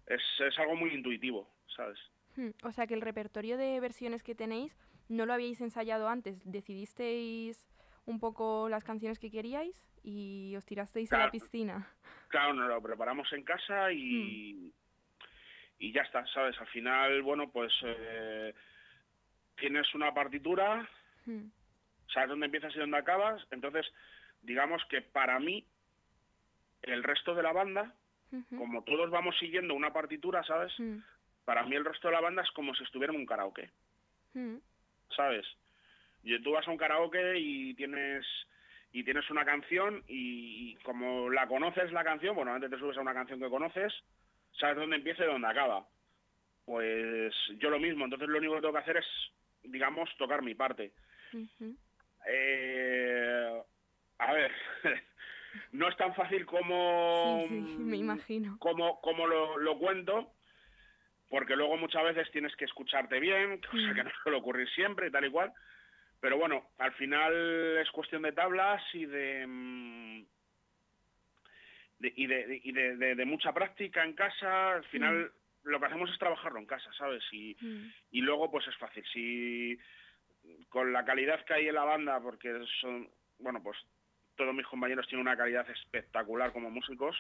es, 0.07 0.23
es 0.41 0.59
algo 0.59 0.75
muy 0.75 0.91
intuitivo, 0.95 1.51
¿sabes? 1.77 1.99
Hmm, 2.37 2.51
o 2.63 2.73
sea 2.73 2.87
que 2.87 2.95
el 2.95 3.03
repertorio 3.03 3.59
de 3.59 3.79
versiones 3.79 4.23
que 4.23 4.35
tenéis 4.35 4.75
no 5.09 5.27
lo 5.27 5.35
habíais 5.35 5.61
ensayado 5.61 6.09
antes, 6.09 6.41
decidisteis 6.51 7.69
un 8.07 8.21
poco 8.21 8.71
las 8.71 8.85
canciones 8.85 9.19
que 9.19 9.31
queríais 9.31 9.87
y 10.03 10.55
os 10.57 10.65
tirasteis 10.65 11.13
a 11.13 11.19
la 11.19 11.31
piscina. 11.31 11.87
Claro, 12.29 12.55
nos 12.55 12.69
lo 12.69 12.83
preparamos 12.83 13.31
en 13.35 13.45
casa 13.45 13.93
y, 13.93 14.55
hmm. 14.55 14.73
Y 15.79 15.93
ya 15.93 16.03
está, 16.03 16.27
¿sabes? 16.29 16.59
Al 16.61 16.67
final, 16.69 17.23
bueno, 17.23 17.51
pues 17.51 17.73
eh, 17.85 18.55
tienes 19.57 19.93
una 19.95 20.13
partitura, 20.13 20.89
hmm. 21.27 21.47
sabes 22.13 22.31
dónde 22.31 22.47
empiezas 22.47 22.75
y 22.75 22.79
dónde 22.79 22.99
acabas, 22.99 23.47
entonces 23.51 23.87
digamos 24.43 24.85
que 24.87 25.03
para 25.03 25.39
mí 25.39 25.67
el 26.83 27.03
resto 27.03 27.35
de 27.35 27.43
la 27.43 27.53
banda, 27.53 27.95
como 28.57 28.85
todos 28.85 29.11
vamos 29.11 29.39
siguiendo 29.39 29.75
una 29.75 29.93
partitura, 29.93 30.43
¿sabes? 30.45 30.73
Hmm. 30.79 30.99
Para 31.45 31.65
mí 31.65 31.75
el 31.77 31.85
resto 31.85 32.09
de 32.09 32.15
la 32.15 32.21
banda 32.21 32.43
es 32.43 32.51
como 32.51 32.75
si 32.75 32.85
estuviera 32.85 33.13
en 33.13 33.21
un 33.21 33.27
karaoke, 33.27 33.71
hmm. 34.35 34.57
¿sabes? 35.17 35.47
Y 36.23 36.39
tú 36.43 36.53
vas 36.53 36.67
a 36.67 36.71
un 36.71 36.77
karaoke 36.77 37.39
y 37.39 37.75
tienes 37.75 38.27
y 38.93 39.05
tienes 39.05 39.29
una 39.31 39.45
canción 39.45 40.03
y, 40.09 40.75
como 40.77 41.31
la 41.31 41.47
conoces 41.47 41.93
la 41.93 42.05
canción, 42.05 42.35
bueno, 42.35 42.55
antes 42.55 42.71
te 42.71 42.79
subes 42.79 42.97
a 42.97 43.03
una 43.03 43.15
canción 43.15 43.39
que 43.39 43.51
conoces, 43.51 43.93
sabes 44.59 44.77
dónde 44.77 44.97
empieza 44.97 45.25
y 45.25 45.27
dónde 45.27 45.49
acaba. 45.49 45.87
Pues 46.65 47.35
yo 47.59 47.71
lo 47.71 47.79
mismo, 47.79 48.05
entonces 48.05 48.29
lo 48.29 48.39
único 48.39 48.55
que 48.55 48.61
tengo 48.61 48.75
que 48.75 48.81
hacer 48.81 48.97
es 48.99 49.07
digamos, 49.71 50.09
tocar 50.17 50.43
mi 50.43 50.55
parte. 50.55 50.93
Eh, 52.27 53.63
a 54.19 54.33
ver, 54.33 54.53
no 55.73 55.89
es 55.89 55.97
tan 55.97 56.15
fácil 56.15 56.45
como... 56.47 57.47
me 57.49 57.97
imagino. 57.97 58.59
Como, 58.59 59.01
como 59.01 59.27
lo, 59.27 59.79
cuento, 59.79 60.33
porque 61.29 61.57
luego 61.57 61.77
muchas 61.77 62.05
veces 62.05 62.31
tienes 62.31 62.55
que 62.57 62.65
escucharte 62.65 63.21
bien, 63.21 63.61
cosa 63.71 63.95
que 63.95 64.05
no 64.05 64.11
suele 64.23 64.39
ocurrir 64.39 64.69
siempre 64.71 65.09
y 65.09 65.11
tal 65.11 65.25
y 65.27 65.31
cual. 65.31 65.53
Pero 66.21 66.37
bueno, 66.37 66.71
al 66.79 66.93
final 66.95 67.79
es 67.79 67.91
cuestión 67.91 68.23
de 68.23 68.33
tablas 68.33 68.83
y 68.93 69.07
de... 69.07 70.25
Mm, 72.01 72.07
y, 72.15 72.27
de, 72.27 72.61
y 72.65 72.73
de, 72.73 73.25
mucha 73.25 73.53
práctica 73.53 74.05
en 74.05 74.15
casa, 74.15 74.75
al 74.75 74.85
final 74.85 75.33
lo 75.65 75.81
que 75.81 75.87
hacemos 75.87 76.11
es 76.11 76.19
trabajarlo 76.19 76.59
en 76.59 76.67
casa, 76.67 76.91
¿sabes? 76.97 77.23
Y, 77.33 77.57
mm. 77.61 77.93
y 78.13 78.21
luego 78.21 78.51
pues 78.51 78.67
es 78.69 78.77
fácil. 78.77 79.05
Si 79.13 79.79
con 80.69 80.93
la 80.93 81.05
calidad 81.05 81.45
que 81.45 81.55
hay 81.55 81.69
en 81.69 81.75
la 81.75 81.85
banda, 81.85 82.21
porque 82.21 82.65
son, 82.81 83.09
bueno, 83.39 83.63
pues 83.63 83.77
todos 84.37 84.55
mis 84.55 84.67
compañeros 84.67 85.07
tienen 85.09 85.27
una 85.27 85.37
calidad 85.37 85.69
espectacular 85.71 86.53
como 86.53 86.71
músicos, 86.71 87.17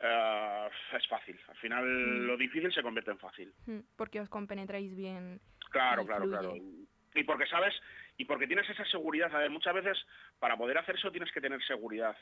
eh, 0.00 0.68
es 0.92 1.08
fácil. 1.08 1.38
Al 1.48 1.56
final 1.56 1.84
mm. 1.84 2.26
lo 2.26 2.36
difícil 2.36 2.72
se 2.72 2.82
convierte 2.82 3.10
en 3.10 3.18
fácil. 3.18 3.52
Mm, 3.66 3.80
porque 3.96 4.20
os 4.20 4.28
compenetráis 4.28 4.94
bien. 4.94 5.40
Claro, 5.70 6.06
claro, 6.06 6.28
claro. 6.28 6.54
Y 7.14 7.24
porque 7.24 7.46
sabes, 7.46 7.74
y 8.18 8.24
porque 8.26 8.46
tienes 8.46 8.68
esa 8.68 8.84
seguridad. 8.84 9.34
A 9.34 9.38
ver, 9.38 9.50
muchas 9.50 9.74
veces 9.74 9.98
para 10.38 10.56
poder 10.56 10.78
hacer 10.78 10.96
eso 10.96 11.10
tienes 11.10 11.32
que 11.32 11.40
tener 11.40 11.62
seguridad. 11.64 12.16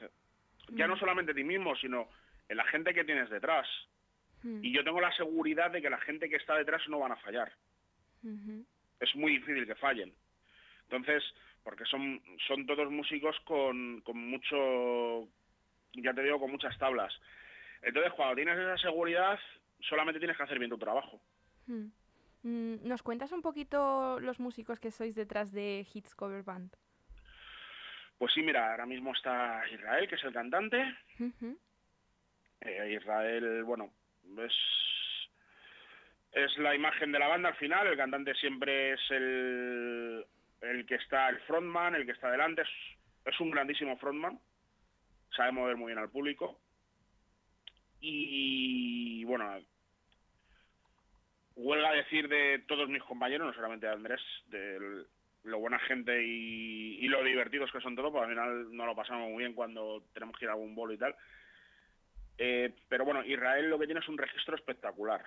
Ya 0.70 0.86
no 0.86 0.96
solamente 0.96 1.32
en 1.32 1.36
ti 1.36 1.44
mismo, 1.44 1.76
sino 1.76 2.08
en 2.48 2.56
la 2.56 2.64
gente 2.64 2.94
que 2.94 3.04
tienes 3.04 3.30
detrás. 3.30 3.66
Hmm. 4.42 4.64
Y 4.64 4.72
yo 4.72 4.84
tengo 4.84 5.00
la 5.00 5.12
seguridad 5.12 5.70
de 5.70 5.82
que 5.82 5.90
la 5.90 6.00
gente 6.00 6.28
que 6.28 6.36
está 6.36 6.56
detrás 6.56 6.86
no 6.88 6.98
van 6.98 7.12
a 7.12 7.16
fallar. 7.16 7.52
Es 9.00 9.14
muy 9.16 9.32
difícil 9.32 9.66
que 9.66 9.74
fallen. 9.74 10.14
Entonces, 10.84 11.22
porque 11.62 11.84
son, 11.84 12.22
son 12.46 12.66
todos 12.66 12.90
músicos 12.90 13.38
con, 13.40 14.00
con 14.00 14.16
mucho, 14.16 15.28
ya 15.92 16.14
te 16.14 16.22
digo, 16.22 16.38
con 16.38 16.50
muchas 16.50 16.76
tablas. 16.78 17.12
Entonces, 17.82 18.12
cuando 18.14 18.36
tienes 18.36 18.58
esa 18.58 18.78
seguridad, 18.78 19.38
solamente 19.80 20.18
tienes 20.18 20.36
que 20.36 20.42
hacer 20.42 20.58
bien 20.58 20.70
tu 20.70 20.78
trabajo. 20.78 21.20
Mm, 21.66 22.86
¿Nos 22.86 23.02
cuentas 23.02 23.32
un 23.32 23.42
poquito 23.42 24.20
los 24.20 24.40
músicos 24.40 24.80
que 24.80 24.90
sois 24.90 25.14
detrás 25.14 25.52
de 25.52 25.86
Hits 25.92 26.14
Cover 26.14 26.42
Band? 26.42 26.74
Pues 28.18 28.32
sí, 28.32 28.42
mira, 28.42 28.70
ahora 28.70 28.86
mismo 28.86 29.12
está 29.12 29.62
Israel, 29.72 30.08
que 30.08 30.14
es 30.14 30.24
el 30.24 30.32
cantante. 30.32 30.94
Eh, 32.60 32.98
Israel, 32.98 33.64
bueno, 33.64 33.92
es, 34.38 34.54
es 36.32 36.58
la 36.58 36.74
imagen 36.74 37.12
de 37.12 37.18
la 37.18 37.28
banda 37.28 37.50
al 37.50 37.56
final, 37.56 37.86
el 37.86 37.96
cantante 37.96 38.34
siempre 38.34 38.92
es 38.92 39.00
el, 39.10 40.24
el 40.60 40.86
que 40.86 40.96
está, 40.96 41.28
el 41.28 41.40
frontman, 41.40 41.94
el 41.94 42.06
que 42.06 42.12
está 42.12 42.30
delante, 42.30 42.62
es, 43.24 43.40
un 43.40 43.50
grandísimo 43.50 43.96
frontman, 43.98 44.40
sabe 45.36 45.52
mover 45.52 45.76
muy 45.76 45.88
bien 45.88 45.98
al 45.98 46.10
público. 46.10 46.58
Y 48.00 49.24
bueno, 49.24 49.58
huelga 51.56 51.92
decir 51.92 52.28
de 52.28 52.60
todos 52.66 52.88
mis 52.88 53.02
compañeros, 53.02 53.46
no 53.46 53.54
solamente 53.54 53.86
de 53.86 53.92
Andrés, 53.92 54.20
de 54.46 55.04
lo 55.44 55.58
buena 55.58 55.78
gente 55.78 56.22
y, 56.22 57.06
lo 57.08 57.22
divertidos 57.22 57.70
que 57.70 57.80
son 57.80 57.94
todos, 57.94 58.10
porque 58.10 58.24
al 58.24 58.30
final 58.30 58.76
no 58.76 58.86
lo 58.86 58.96
pasamos 58.96 59.30
muy 59.30 59.44
bien 59.44 59.54
cuando 59.54 60.02
tenemos 60.12 60.36
que 60.36 60.46
ir 60.46 60.48
a 60.48 60.54
algún 60.54 60.74
bolo 60.74 60.92
y 60.92 60.98
tal. 60.98 61.14
Eh, 62.38 62.74
pero 62.88 63.04
bueno, 63.04 63.24
Israel 63.24 63.70
lo 63.70 63.78
que 63.78 63.86
tiene 63.86 64.00
es 64.00 64.08
un 64.08 64.18
registro 64.18 64.56
espectacular. 64.56 65.24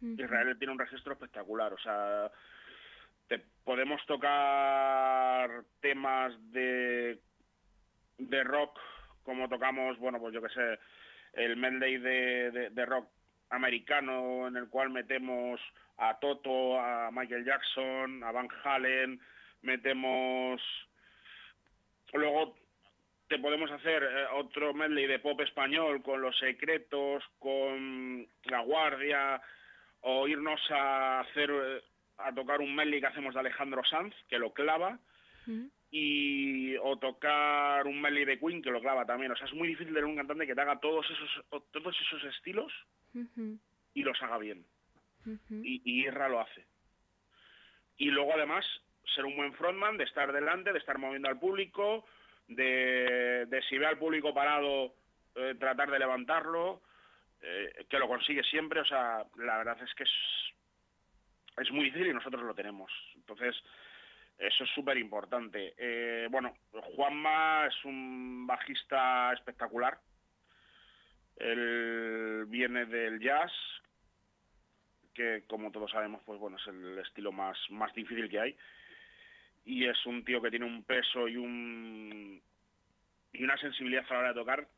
Israel 0.00 0.56
tiene 0.58 0.72
un 0.72 0.78
registro 0.78 1.12
espectacular, 1.12 1.72
o 1.72 1.78
sea, 1.78 2.30
te 3.28 3.38
podemos 3.64 4.04
tocar 4.06 5.64
temas 5.80 6.34
de, 6.50 7.20
de 8.18 8.44
rock 8.44 8.78
como 9.22 9.48
tocamos, 9.48 9.98
bueno, 9.98 10.18
pues 10.18 10.34
yo 10.34 10.42
que 10.42 10.48
sé, 10.48 10.78
el 11.34 11.56
medley 11.56 11.98
de, 11.98 12.70
de, 12.70 12.86
rock 12.86 13.08
americano 13.52 14.48
en 14.48 14.56
el 14.56 14.68
cual 14.68 14.90
metemos 14.90 15.60
a 15.98 16.18
Toto, 16.18 16.80
a 16.80 17.10
Michael 17.12 17.44
Jackson, 17.44 18.24
a 18.24 18.32
Van 18.32 18.48
Halen, 18.64 19.20
metemos 19.62 20.60
luego 22.12 22.56
te 23.28 23.38
podemos 23.38 23.70
hacer 23.70 24.02
eh, 24.02 24.26
otro 24.34 24.74
medley 24.74 25.06
de 25.06 25.18
pop 25.18 25.40
español 25.40 26.02
con 26.02 26.20
Los 26.20 26.36
Secretos, 26.38 27.24
con 27.38 28.28
La 28.44 28.60
Guardia, 28.60 29.40
o 30.02 30.28
irnos 30.28 30.60
a 30.70 31.20
hacer 31.20 31.50
eh, 31.50 31.82
a 32.18 32.34
tocar 32.34 32.60
un 32.60 32.74
medley 32.74 33.00
que 33.00 33.06
hacemos 33.06 33.32
de 33.32 33.40
Alejandro 33.40 33.82
Sanz, 33.84 34.14
que 34.28 34.38
lo 34.38 34.52
clava, 34.52 34.98
y 35.94 36.74
o 36.78 36.96
tocar 36.96 37.86
un 37.86 38.00
medley 38.00 38.24
de 38.24 38.38
Queen 38.38 38.62
que 38.62 38.70
lo 38.70 38.80
clava 38.80 39.04
también. 39.04 39.30
O 39.30 39.36
sea, 39.36 39.46
es 39.46 39.52
muy 39.52 39.68
difícil 39.68 39.92
tener 39.92 40.06
un 40.06 40.16
cantante 40.16 40.46
que 40.46 40.54
te 40.54 40.60
haga 40.62 40.80
todos 40.80 41.06
esos, 41.10 41.44
todos 41.70 41.94
esos 42.00 42.24
estilos 42.24 42.72
y 43.94 44.02
los 44.02 44.20
haga 44.22 44.38
bien. 44.38 44.64
y, 45.50 45.82
y 45.84 46.06
Irra 46.06 46.30
lo 46.30 46.40
hace. 46.40 46.64
Y 47.98 48.06
luego 48.06 48.32
además 48.32 48.64
ser 49.14 49.26
un 49.26 49.36
buen 49.36 49.52
frontman, 49.52 49.98
de 49.98 50.04
estar 50.04 50.32
delante, 50.32 50.72
de 50.72 50.78
estar 50.78 50.96
moviendo 50.96 51.28
al 51.28 51.38
público, 51.38 52.06
de, 52.48 53.44
de 53.46 53.62
si 53.68 53.76
ve 53.76 53.86
al 53.86 53.98
público 53.98 54.32
parado, 54.32 54.94
eh, 55.34 55.54
tratar 55.58 55.90
de 55.90 55.98
levantarlo, 55.98 56.80
eh, 57.42 57.84
que 57.90 57.98
lo 57.98 58.08
consigue 58.08 58.42
siempre. 58.44 58.80
O 58.80 58.84
sea, 58.86 59.26
la 59.36 59.58
verdad 59.58 59.76
es 59.82 59.94
que 59.94 60.04
es, 60.04 60.10
es 61.58 61.70
muy 61.70 61.84
difícil 61.84 62.08
y 62.08 62.14
nosotros 62.14 62.42
lo 62.42 62.54
tenemos. 62.54 62.90
Entonces, 63.14 63.54
eso 64.38 64.64
es 64.64 64.70
súper 64.70 64.96
importante. 64.98 65.74
Eh, 65.76 66.28
bueno, 66.30 66.54
Juanma 66.72 67.66
es 67.66 67.84
un 67.84 68.46
bajista 68.46 69.32
espectacular. 69.32 69.98
Él 71.36 72.44
viene 72.48 72.86
del 72.86 73.20
jazz, 73.20 73.52
que 75.14 75.44
como 75.46 75.70
todos 75.70 75.90
sabemos, 75.90 76.22
pues 76.24 76.38
bueno, 76.38 76.56
es 76.56 76.66
el 76.66 76.98
estilo 76.98 77.32
más, 77.32 77.58
más 77.70 77.92
difícil 77.94 78.28
que 78.28 78.40
hay. 78.40 78.56
Y 79.64 79.86
es 79.86 80.06
un 80.06 80.24
tío 80.24 80.42
que 80.42 80.50
tiene 80.50 80.66
un 80.66 80.84
peso 80.84 81.28
y 81.28 81.36
un 81.36 82.42
y 83.32 83.44
una 83.44 83.56
sensibilidad 83.56 84.04
a 84.10 84.12
la 84.12 84.18
hora 84.18 84.28
de 84.28 84.34
tocar 84.34 84.68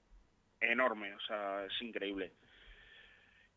enorme, 0.60 1.14
o 1.14 1.20
sea, 1.20 1.64
es 1.64 1.82
increíble. 1.82 2.32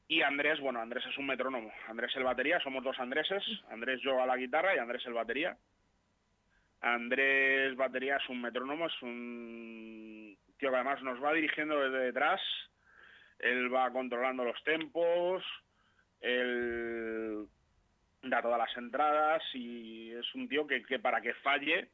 Y 0.07 0.21
Andrés, 0.21 0.59
bueno, 0.59 0.79
Andrés 0.79 1.05
es 1.05 1.17
un 1.17 1.27
metrónomo. 1.27 1.71
Andrés 1.87 2.15
el 2.15 2.23
batería, 2.23 2.59
somos 2.61 2.83
dos 2.83 2.97
Andréses. 2.99 3.43
Andrés 3.69 3.99
yo 4.01 4.21
a 4.21 4.25
la 4.25 4.37
guitarra 4.37 4.73
y 4.75 4.79
Andrés 4.79 5.05
el 5.05 5.13
batería. 5.13 5.57
Andrés 6.93 7.75
Batería 7.75 8.17
es 8.17 8.29
un 8.29 8.41
metrónomo, 8.41 8.87
es 8.87 9.01
un 9.01 10.37
tío 10.57 10.69
que 10.69 10.75
además 10.75 11.01
nos 11.03 11.23
va 11.23 11.33
dirigiendo 11.33 11.79
desde 11.79 12.05
detrás, 12.05 12.41
él 13.39 13.73
va 13.73 13.91
controlando 13.91 14.43
los 14.43 14.61
tempos, 14.63 15.43
él 16.19 17.47
da 18.23 18.41
todas 18.41 18.57
las 18.57 18.75
entradas 18.77 19.43
y 19.53 20.11
es 20.11 20.35
un 20.35 20.47
tío 20.47 20.65
que, 20.67 20.99
para 20.99 21.21
que 21.21 21.33
falle 21.35 21.89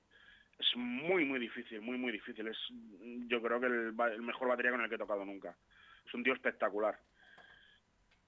es 0.57 0.75
muy, 0.75 1.25
muy 1.25 1.39
difícil, 1.39 1.81
muy, 1.81 1.97
muy 1.97 2.11
difícil. 2.11 2.47
Es 2.47 2.57
yo 3.27 3.41
creo 3.41 3.59
que 3.59 3.65
el, 3.67 4.21
mejor 4.21 4.47
batería 4.47 4.71
con 4.71 4.81
el 4.81 4.89
que 4.89 4.95
he 4.95 4.99
tocado 4.99 5.25
nunca. 5.25 5.55
Es 6.05 6.13
un 6.13 6.23
tío 6.23 6.33
espectacular. 6.33 6.97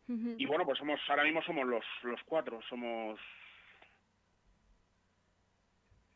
Y 0.08 0.46
bueno, 0.46 0.66
pues 0.66 0.78
somos 0.78 1.00
ahora 1.08 1.24
mismo 1.24 1.42
somos 1.42 1.68
los, 1.68 1.84
los 2.04 2.22
cuatro, 2.26 2.62
somos 2.70 3.20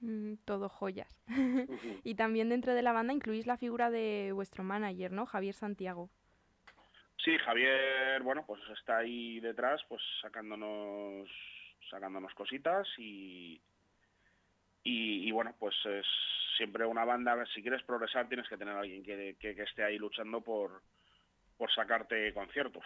Mm, 0.02 0.36
todo 0.46 0.70
joyas. 0.70 1.10
y 2.04 2.16
también 2.16 2.50
dentro 2.50 2.74
de 2.74 2.82
la 2.82 2.94
banda 2.94 3.14
incluís 3.14 3.46
la 3.48 3.58
figura 3.58 3.90
de 3.90 4.32
vuestro 4.34 4.64
manager, 4.64 5.12
¿no? 5.12 5.26
Javier 5.26 5.54
Santiago. 5.54 6.10
Sí, 7.24 7.38
Javier, 7.38 8.24
bueno, 8.24 8.46
pues 8.46 8.62
está 8.78 9.00
ahí 9.00 9.42
detrás, 9.42 9.82
pues 9.90 10.02
sacándonos, 10.22 11.30
sacándonos 11.90 12.34
cositas 12.34 12.88
y, 12.98 13.62
y, 14.84 15.30
bueno, 15.32 15.54
pues 15.60 15.76
es 15.86 16.06
siempre 16.56 16.86
una 16.86 17.04
banda, 17.04 17.46
si 17.54 17.62
quieres 17.62 17.84
progresar 17.84 18.28
tienes 18.30 18.48
que 18.48 18.58
tener 18.58 18.74
a 18.74 18.80
alguien 18.80 19.04
que, 19.04 19.36
que, 19.38 19.52
esté 19.62 19.84
ahí 19.84 19.98
luchando 19.98 20.42
por, 20.42 20.82
por 21.58 21.72
sacarte 21.74 22.34
conciertos. 22.34 22.86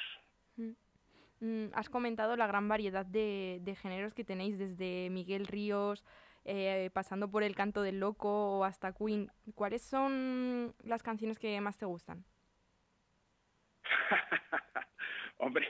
Mm. 0.58 0.72
Mm, 1.40 1.66
has 1.74 1.90
comentado 1.90 2.36
la 2.36 2.48
gran 2.48 2.68
variedad 2.68 3.06
de, 3.06 3.60
de 3.62 3.76
géneros 3.76 4.14
que 4.14 4.24
tenéis, 4.24 4.58
desde 4.58 5.10
Miguel 5.12 5.46
Ríos, 5.46 6.04
eh, 6.46 6.90
pasando 6.94 7.30
por 7.30 7.44
El 7.44 7.56
Canto 7.56 7.82
del 7.82 8.00
Loco 8.00 8.60
o 8.60 8.64
hasta 8.64 8.94
Queen, 8.94 9.32
¿cuáles 9.56 9.82
son 9.82 10.74
las 10.84 11.04
canciones 11.04 11.40
que 11.40 11.60
más 11.62 11.78
te 11.78 11.86
gustan? 11.86 12.24
Hombre, 15.38 15.68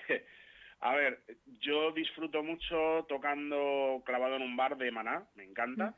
a 0.79 0.95
ver, 0.95 1.21
yo 1.59 1.91
disfruto 1.91 2.43
mucho 2.43 3.05
tocando 3.07 4.01
clavado 4.05 4.35
en 4.35 4.41
un 4.41 4.57
bar 4.57 4.77
de 4.77 4.91
Maná, 4.91 5.23
me 5.35 5.43
encanta. 5.43 5.95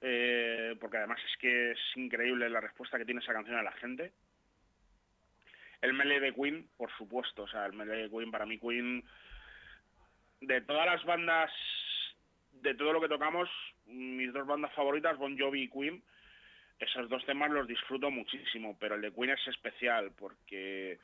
Eh, 0.00 0.76
porque 0.80 0.96
además 0.96 1.20
es 1.30 1.36
que 1.38 1.72
es 1.72 1.78
increíble 1.96 2.48
la 2.48 2.60
respuesta 2.60 2.98
que 2.98 3.04
tiene 3.04 3.20
esa 3.20 3.32
canción 3.32 3.56
a 3.56 3.62
la 3.62 3.72
gente. 3.72 4.12
El 5.80 5.92
melee 5.92 6.20
de 6.20 6.32
Queen, 6.32 6.68
por 6.76 6.90
supuesto, 6.96 7.42
o 7.42 7.48
sea, 7.48 7.66
el 7.66 7.72
melee 7.72 8.04
de 8.04 8.10
Queen, 8.10 8.30
para 8.30 8.46
mí 8.46 8.58
Queen, 8.58 9.04
de 10.40 10.60
todas 10.62 10.86
las 10.86 11.04
bandas 11.04 11.50
de 12.62 12.74
todo 12.74 12.92
lo 12.92 13.00
que 13.00 13.08
tocamos, 13.08 13.50
mis 13.86 14.32
dos 14.32 14.46
bandas 14.46 14.72
favoritas, 14.74 15.18
Bon 15.18 15.36
Jovi 15.36 15.62
y 15.62 15.68
Queen, 15.68 16.02
esos 16.78 17.08
dos 17.08 17.24
temas 17.26 17.50
los 17.50 17.66
disfruto 17.66 18.10
muchísimo, 18.10 18.76
pero 18.78 18.94
el 18.94 19.02
de 19.02 19.12
Queen 19.12 19.30
es 19.30 19.46
especial 19.48 20.12
porque, 20.16 20.98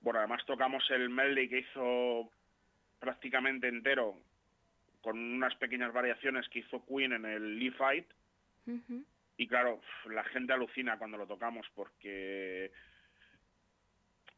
bueno, 0.00 0.18
además 0.18 0.44
tocamos 0.44 0.88
el 0.90 1.08
medley 1.08 1.48
que 1.48 1.60
hizo 1.60 2.30
prácticamente 2.98 3.68
entero, 3.68 4.18
con 5.00 5.18
unas 5.18 5.54
pequeñas 5.56 5.92
variaciones 5.92 6.48
que 6.48 6.60
hizo 6.60 6.84
Queen 6.84 7.12
en 7.12 7.24
el 7.24 7.58
Lee 7.58 7.70
Fight, 7.70 8.06
y 9.36 9.46
claro, 9.46 9.80
la 10.06 10.24
gente 10.24 10.52
alucina 10.52 10.98
cuando 10.98 11.16
lo 11.16 11.26
tocamos 11.28 11.64
porque 11.76 12.72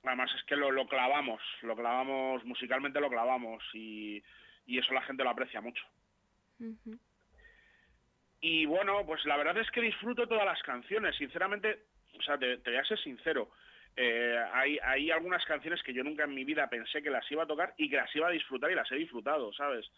además 0.03 0.31
es 0.37 0.45
que 0.45 0.57
lo, 0.57 0.71
lo 0.71 0.87
clavamos, 0.87 1.41
lo 1.63 1.75
clavamos, 1.75 2.45
musicalmente 2.45 3.01
lo 3.01 3.09
clavamos 3.09 3.65
y, 3.73 4.23
y 4.67 4.79
eso 4.79 4.93
la 4.93 5.03
gente 5.03 5.25
lo 5.25 5.31
aprecia 5.31 5.63
mucho. 5.63 5.83
Y 8.41 8.67
bueno, 8.67 9.05
pues 9.05 9.25
la 9.25 9.37
verdad 9.37 9.59
es 9.59 9.71
que 9.71 9.81
disfruto 9.81 10.27
todas 10.27 10.45
las 10.45 10.63
canciones, 10.63 11.17
sinceramente, 11.17 11.87
o 12.19 12.23
sea, 12.23 12.39
te, 12.39 12.57
voy 12.57 12.77
a 12.77 12.85
ser 12.85 12.99
sincero. 13.01 13.51
Eh, 13.97 14.39
hay, 14.53 14.79
hay 14.79 15.11
algunas 15.11 15.45
canciones 15.45 15.83
que 15.83 15.93
yo 15.93 16.05
nunca 16.05 16.25
en 16.25 16.35
mi 16.35 16.45
vida 16.45 16.69
pensé 16.69 17.03
que 17.03 17.11
las 17.11 17.29
iba 17.33 17.43
a 17.43 17.49
tocar 17.49 17.75
y 17.77 17.91
que 17.91 17.97
las 17.97 18.15
iba 18.15 18.29
a 18.29 18.33
disfrutar 18.33 18.71
y 18.71 18.77
las 18.77 18.91
he 18.93 18.97
disfrutado, 18.97 19.53
¿sabes? 19.55 19.91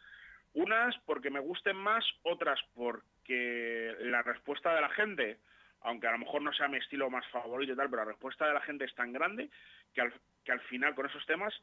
Unas 0.54 0.96
porque 1.04 1.30
me 1.30 1.40
gusten 1.40 1.76
más, 1.76 2.04
otras 2.22 2.58
porque 2.74 3.94
la 4.00 4.22
respuesta 4.22 4.74
de 4.74 4.80
la 4.80 4.88
gente, 4.88 5.38
aunque 5.82 6.06
a 6.06 6.12
lo 6.12 6.18
mejor 6.18 6.40
no 6.40 6.52
sea 6.54 6.68
mi 6.68 6.78
estilo 6.78 7.10
más 7.10 7.26
favorito 7.28 7.74
y 7.74 7.76
tal, 7.76 7.90
pero 7.90 8.04
la 8.04 8.10
respuesta 8.10 8.46
de 8.46 8.54
la 8.54 8.62
gente 8.62 8.86
es 8.86 8.94
tan 8.94 9.12
grande 9.12 9.50
que 9.94 10.00
al, 10.00 10.12
que 10.44 10.52
al 10.52 10.60
final 10.62 10.94
con 10.94 11.06
esos 11.06 11.24
temas 11.26 11.54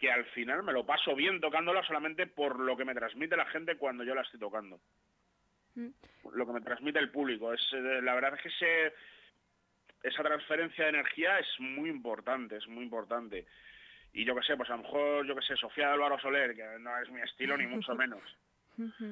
que 0.00 0.10
al 0.10 0.24
final 0.26 0.62
me 0.62 0.72
lo 0.72 0.84
paso 0.86 1.14
bien 1.14 1.40
tocándola 1.40 1.84
solamente 1.84 2.26
por 2.26 2.58
lo 2.58 2.76
que 2.76 2.86
me 2.86 2.94
transmite 2.94 3.36
la 3.36 3.44
gente 3.46 3.76
cuando 3.76 4.02
yo 4.02 4.14
la 4.14 4.22
estoy 4.22 4.40
tocando. 4.40 4.80
Mm. 5.74 5.88
Lo 6.32 6.46
que 6.46 6.52
me 6.52 6.62
transmite 6.62 6.98
el 6.98 7.10
público. 7.10 7.52
Es, 7.52 7.60
eh, 7.74 8.00
la 8.02 8.14
verdad 8.14 8.34
es 8.34 8.42
que 8.42 8.48
ese, 8.48 8.94
esa 10.02 10.22
transferencia 10.22 10.84
de 10.84 10.90
energía 10.90 11.38
es 11.38 11.48
muy 11.58 11.90
importante, 11.90 12.56
es 12.56 12.66
muy 12.66 12.82
importante. 12.82 13.46
Y 14.12 14.24
yo 14.24 14.34
qué 14.34 14.42
sé, 14.42 14.56
pues 14.56 14.70
a 14.70 14.76
lo 14.76 14.82
mejor, 14.82 15.26
yo 15.26 15.36
qué 15.36 15.42
sé, 15.42 15.56
Sofía 15.56 15.92
Álvaro 15.92 16.18
Soler, 16.18 16.56
que 16.56 16.64
no 16.80 16.98
es 16.98 17.10
mi 17.10 17.20
estilo 17.20 17.56
ni 17.58 17.66
mucho 17.66 17.94
menos. 17.94 18.22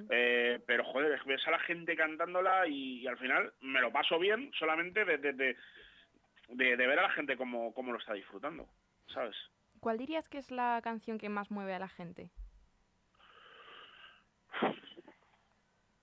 Eh, 0.08 0.60
pero 0.66 0.82
joder, 0.84 1.20
ves 1.26 1.46
a 1.46 1.50
la 1.50 1.58
gente 1.58 1.94
cantándola 1.94 2.66
y, 2.66 3.06
al 3.06 3.18
final 3.18 3.52
me 3.60 3.82
lo 3.82 3.92
paso 3.92 4.18
bien 4.18 4.50
solamente 4.58 5.04
de, 5.04 5.18
de, 5.18 5.56
de, 6.48 6.76
ver 6.76 6.98
a 6.98 7.02
la 7.02 7.10
gente 7.10 7.36
como, 7.36 7.74
como 7.74 7.92
lo 7.92 7.98
está 7.98 8.14
disfrutando, 8.14 8.66
¿sabes? 9.12 9.36
¿Cuál 9.80 9.98
dirías 9.98 10.28
que 10.28 10.38
es 10.38 10.50
la 10.50 10.80
canción 10.82 11.18
que 11.18 11.28
más 11.28 11.50
mueve 11.50 11.74
a 11.74 11.78
la 11.78 11.88
gente? 11.88 12.30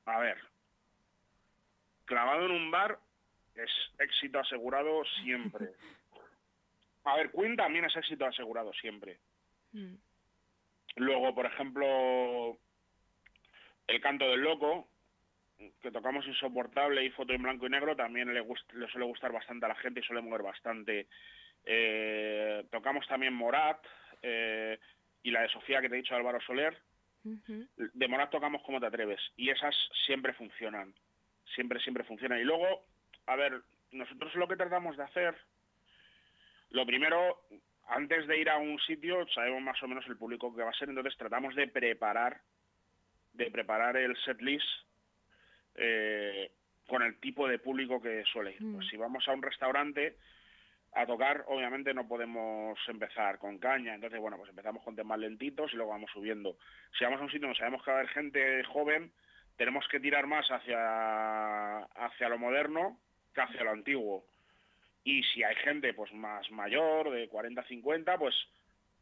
A 0.06 0.20
ver, 0.20 0.38
clavado 2.06 2.46
en 2.46 2.52
un 2.52 2.72
bar, 2.72 3.00
es 3.56 3.72
éxito 4.00 4.40
asegurado 4.40 5.04
siempre. 5.24 5.72
A 7.06 7.16
ver, 7.18 7.32
Queen 7.32 7.56
también 7.56 7.86
es 7.86 7.96
éxito 7.96 8.26
asegurado 8.26 8.74
siempre. 8.74 9.20
Mm. 9.74 9.94
Luego, 10.98 11.36
por 11.36 11.46
ejemplo, 11.46 12.58
El 13.88 14.02
canto 14.02 14.26
del 14.26 14.42
loco, 14.42 14.88
que 15.82 15.92
tocamos 15.92 16.26
insoportable 16.26 17.04
y 17.06 17.12
foto 17.12 17.34
en 17.34 17.44
blanco 17.44 17.68
y 17.68 17.70
negro, 17.70 17.96
también 17.96 18.34
le, 18.34 18.44
le 18.44 18.88
suele 18.88 19.06
gustar 19.06 19.32
bastante 19.32 19.66
a 19.66 19.70
la 19.70 19.76
gente 19.76 20.00
y 20.00 20.04
suele 20.04 20.22
mover 20.22 20.42
bastante. 20.42 21.08
Eh, 21.65 22.63
tocamos 22.71 23.08
también 23.08 23.34
Morat 23.34 23.84
eh, 24.21 24.80
y 25.23 25.32
la 25.32 25.41
de 25.41 25.49
Sofía 25.49 25.82
que 25.82 25.89
te 25.89 25.95
he 25.95 26.01
dicho 26.01 26.15
Álvaro 26.15 26.39
Soler. 26.41 26.78
De 27.23 28.08
Morat 28.08 28.30
tocamos 28.30 28.62
como 28.62 28.80
te 28.80 28.86
atreves 28.86 29.19
y 29.36 29.49
esas 29.49 29.75
siempre 30.06 30.34
funcionan. 30.34 30.93
Siempre, 31.56 31.80
siempre 31.80 32.04
funcionan. 32.04 32.39
Y 32.39 32.43
luego, 32.43 32.86
a 33.25 33.36
ver, 33.36 33.62
nosotros 33.91 34.36
lo 34.36 34.47
que 34.47 34.56
tratamos 34.56 34.95
de 34.95 35.04
hacer, 35.04 35.36
lo 36.69 36.86
primero, 36.86 37.41
antes 37.88 38.28
de 38.28 38.39
ir 38.39 38.49
a 38.49 38.58
un 38.58 38.80
sitio, 38.80 39.28
sabemos 39.30 39.62
más 39.62 39.82
o 39.82 39.88
menos 39.88 40.06
el 40.08 40.17
público 40.17 40.56
que 40.56 40.63
va 40.63 40.69
a 40.69 40.73
ser, 40.73 40.89
entonces 40.89 41.17
tratamos 41.17 41.56
de 41.56 41.67
preparar, 41.67 42.41
de 43.34 43.49
preparar 43.49 43.97
el 43.97 44.15
set 44.17 44.41
list 44.41 44.67
eh, 45.75 46.51
con 46.88 47.01
el 47.01 47.19
tipo 47.19 47.47
de 47.47 47.60
público 47.60 48.01
que 48.01 48.23
suele 48.32 48.51
ir. 48.51 48.60
Pues 48.60 48.86
mm. 48.86 48.89
si 48.89 48.97
vamos 48.97 49.28
a 49.28 49.34
un 49.34 49.41
restaurante 49.41 50.17
a 50.96 51.06
tocar, 51.06 51.44
obviamente 51.48 51.94
no 51.94 52.08
podemos 52.08 52.80
empezar 52.88 53.38
con 53.38 53.60
caña, 53.60 53.94
entonces 53.94 54.20
bueno, 54.20 54.38
pues 54.38 54.50
empezamos 54.50 54.82
con 54.82 54.96
temas 54.96 55.20
lentitos 55.20 55.72
y 55.74 55.76
luego 55.76 55.92
vamos 55.92 56.10
subiendo. 56.12 56.58
Si 56.98 57.04
vamos 57.04 57.20
a 57.20 57.24
un 57.24 57.30
sitio 57.30 57.48
donde 57.48 57.60
sabemos 57.60 57.84
que 57.84 57.92
va 57.92 57.98
a 57.98 58.00
haber 58.00 58.12
gente 58.14 58.64
joven, 58.64 59.12
tenemos 59.58 59.86
que 59.90 60.00
tirar 60.00 60.26
más 60.26 60.48
hacia, 60.50 61.80
hacia 61.80 62.30
lo 62.30 62.38
moderno 62.38 62.98
que 63.34 63.42
hacia 63.42 63.66
lo 63.66 63.72
antiguo. 63.72 64.26
Y 65.04 65.22
si 65.24 65.44
hay 65.44 65.56
gente 65.58 65.94
pues 65.94 66.14
más 66.14 66.50
mayor, 66.50 67.12
de 67.12 67.28
40, 67.28 67.62
50, 67.64 68.18
pues 68.18 68.34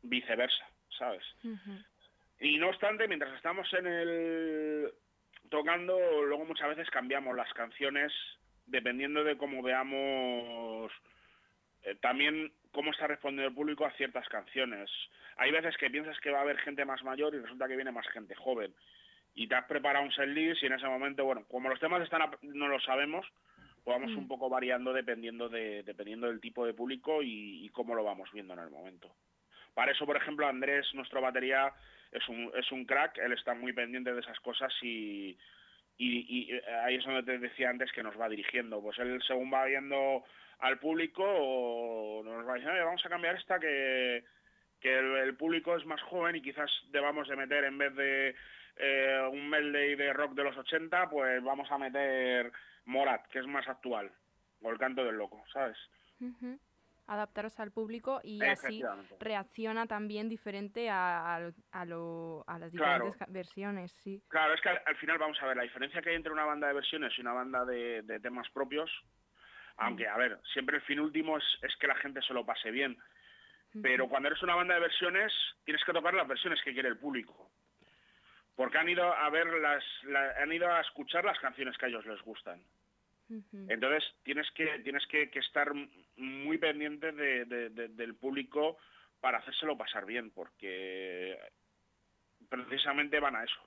viceversa, 0.02 0.68
¿sabes? 0.98 1.24
Y 2.40 2.58
no 2.58 2.70
obstante, 2.70 3.08
mientras 3.08 3.36
estamos 3.36 3.72
en 3.74 3.86
el 3.86 4.94
tocando, 5.50 6.24
luego 6.24 6.46
muchas 6.46 6.70
veces 6.70 6.90
cambiamos 6.90 7.36
las 7.36 7.54
canciones 7.54 8.12
dependiendo 8.66 9.24
de 9.24 9.38
cómo 9.38 9.62
veamos 9.62 10.92
eh, 11.84 11.96
también 12.02 12.52
cómo 12.72 12.92
está 12.92 13.08
respondiendo 13.08 13.50
el 13.50 13.56
público 13.56 13.86
a 13.86 13.92
ciertas 13.92 14.28
canciones. 14.30 14.90
Hay 15.38 15.52
veces 15.52 15.76
que 15.78 15.90
piensas 15.90 16.20
que 16.20 16.32
va 16.32 16.40
a 16.40 16.42
haber 16.42 16.58
gente 16.60 16.86
más 16.86 17.04
mayor 17.04 17.36
y 17.36 17.40
resulta 17.40 17.68
que 17.68 17.76
viene 17.76 17.92
más 17.92 18.08
gente 18.08 18.36
joven. 18.36 18.74
Y 19.36 19.48
te 19.48 19.56
has 19.56 19.66
preparado 19.66 20.06
un 20.06 20.12
set 20.12 20.28
list 20.28 20.64
y 20.64 20.68
en 20.68 20.74
ese 20.74 20.88
momento, 20.88 21.26
bueno, 21.26 21.46
como 21.48 21.70
los 21.70 21.80
temas 21.80 22.02
están 22.04 22.22
no 22.42 22.68
lo 22.68 22.80
sabemos, 22.82 23.26
pues 23.84 23.98
vamos 23.98 24.16
un 24.16 24.26
mm. 24.26 24.28
poco 24.28 24.50
variando 24.50 24.94
dependiendo 24.94 25.50
de 25.50 25.84
dependiendo 25.84 26.28
del 26.28 26.40
tipo 26.40 26.66
de 26.66 26.74
público 26.74 27.22
y, 27.22 27.66
y, 27.66 27.70
cómo 27.70 27.96
lo 27.96 28.04
vamos 28.04 28.30
viendo 28.32 28.54
en 28.54 28.60
el 28.60 28.70
momento. 28.70 29.14
Para 29.74 29.92
eso, 29.92 30.06
por 30.06 30.16
ejemplo, 30.16 30.48
Andrés, 30.48 30.86
nuestro 30.94 31.20
batería, 31.20 31.74
es 32.12 32.28
un, 32.30 32.52
es 32.56 32.72
un 32.72 32.86
crack, 32.86 33.18
él 33.18 33.34
está 33.34 33.56
muy 33.56 33.74
pendiente 33.74 34.14
de 34.14 34.22
esas 34.22 34.40
cosas 34.40 34.72
y, 34.82 35.38
y, 35.98 36.52
ahí 36.84 36.96
es 36.96 37.06
donde 37.06 37.24
te 37.24 37.38
decía 37.38 37.70
antes 37.70 37.92
que 37.92 38.04
nos 38.04 38.20
va 38.20 38.30
dirigiendo. 38.30 38.82
Pues 38.82 38.98
él 39.00 39.22
según 39.26 39.54
va 39.54 39.66
viendo 39.66 40.24
al 40.60 40.80
público 40.80 41.24
o 41.26 42.24
nos 42.24 42.48
va 42.48 42.56
diciendo, 42.56 42.86
vamos 42.86 43.06
a 43.06 43.10
cambiar 43.10 43.36
esta 43.36 43.60
que, 43.60 44.24
que 44.80 44.98
el, 44.98 45.36
público 45.36 45.76
es 45.76 45.86
más 45.86 46.02
joven 46.04 46.36
y 46.36 46.42
quizás 46.42 46.72
debamos 46.92 47.28
de 47.28 47.36
meter 47.36 47.64
en 47.66 47.78
vez 47.78 47.96
de 47.96 48.36
eh, 48.78 49.30
un 49.32 49.50
medley 49.50 49.96
de 49.96 50.14
rock 50.14 50.34
de 50.34 50.44
los 50.44 50.58
80, 50.58 51.10
pues 51.10 51.44
vamos 51.44 51.72
a 51.72 51.78
meter 51.78 52.52
Morat, 52.86 53.28
que 53.28 53.40
es 53.40 53.48
más 53.48 53.68
actual, 53.68 54.12
o 54.62 54.72
el 54.72 54.78
canto 54.78 55.04
del 55.04 55.16
loco, 55.16 55.44
¿sabes? 55.52 55.78
Adaptaros 57.08 57.60
al 57.60 57.72
público 57.72 58.22
y 58.24 58.42
así 58.44 58.82
reacciona 59.20 59.86
también 59.88 60.30
diferente 60.30 60.90
a, 60.90 61.36
a, 61.36 61.86
las 61.86 62.72
diferentes 62.72 63.28
versiones, 63.28 63.92
sí. 64.04 64.22
Claro, 64.30 64.54
es 64.54 64.62
que 64.62 64.70
al, 64.70 64.96
final 64.98 65.18
vamos 65.18 65.42
a 65.42 65.48
ver, 65.48 65.58
la 65.58 65.64
diferencia 65.64 66.02
que 66.02 66.10
hay 66.10 66.16
entre 66.16 66.32
una 66.32 66.46
banda 66.46 66.68
de 66.68 66.74
versiones 66.74 67.14
y 67.18 67.22
una 67.22 67.34
banda 67.34 67.66
de, 67.66 68.20
temas 68.22 68.50
propios, 68.52 68.90
aunque, 69.78 70.08
a 70.08 70.18
ver, 70.18 70.40
siempre 70.54 70.78
el 70.78 70.84
fin 70.84 71.00
último 71.00 71.38
es, 71.38 71.44
es 71.62 71.76
que 71.78 71.88
la 71.88 71.96
gente 71.96 72.22
se 72.22 72.34
lo 72.34 72.46
pase 72.46 72.72
bien, 72.72 72.98
pero 73.82 74.08
cuando 74.08 74.30
eres 74.30 74.42
una 74.44 74.56
banda 74.56 74.76
de 74.76 74.82
versiones 74.82 75.34
tienes 75.66 75.84
que 75.84 75.94
tocar 75.94 76.14
las 76.14 76.28
versiones 76.28 76.62
que 76.64 76.74
quiere 76.74 76.90
el 76.90 76.98
público. 76.98 77.52
Porque 78.56 78.78
han 78.78 78.88
ido 78.88 79.12
a 79.12 79.30
ver 79.32 79.48
las, 79.48 79.84
han 80.40 80.52
ido 80.52 80.72
a 80.72 80.82
escuchar 80.82 81.26
las 81.26 81.40
canciones 81.40 81.76
que 81.78 81.86
a 81.88 81.90
ellos 81.90 82.06
les 82.06 82.22
gustan. 82.22 82.64
Entonces 83.68 84.04
tienes 84.24 84.50
que 84.52 84.80
tienes 84.80 85.06
que, 85.08 85.30
estar 85.34 85.72
muy 86.18 86.58
pendiente 86.58 87.12
del 87.12 88.16
público 88.16 88.78
para 89.20 89.40
hacérselo 89.40 89.78
pasar 89.78 90.06
bien, 90.06 90.32
porque 90.32 91.38
precisamente 92.50 93.20
van 93.20 93.36
a 93.36 93.44
eso, 93.44 93.62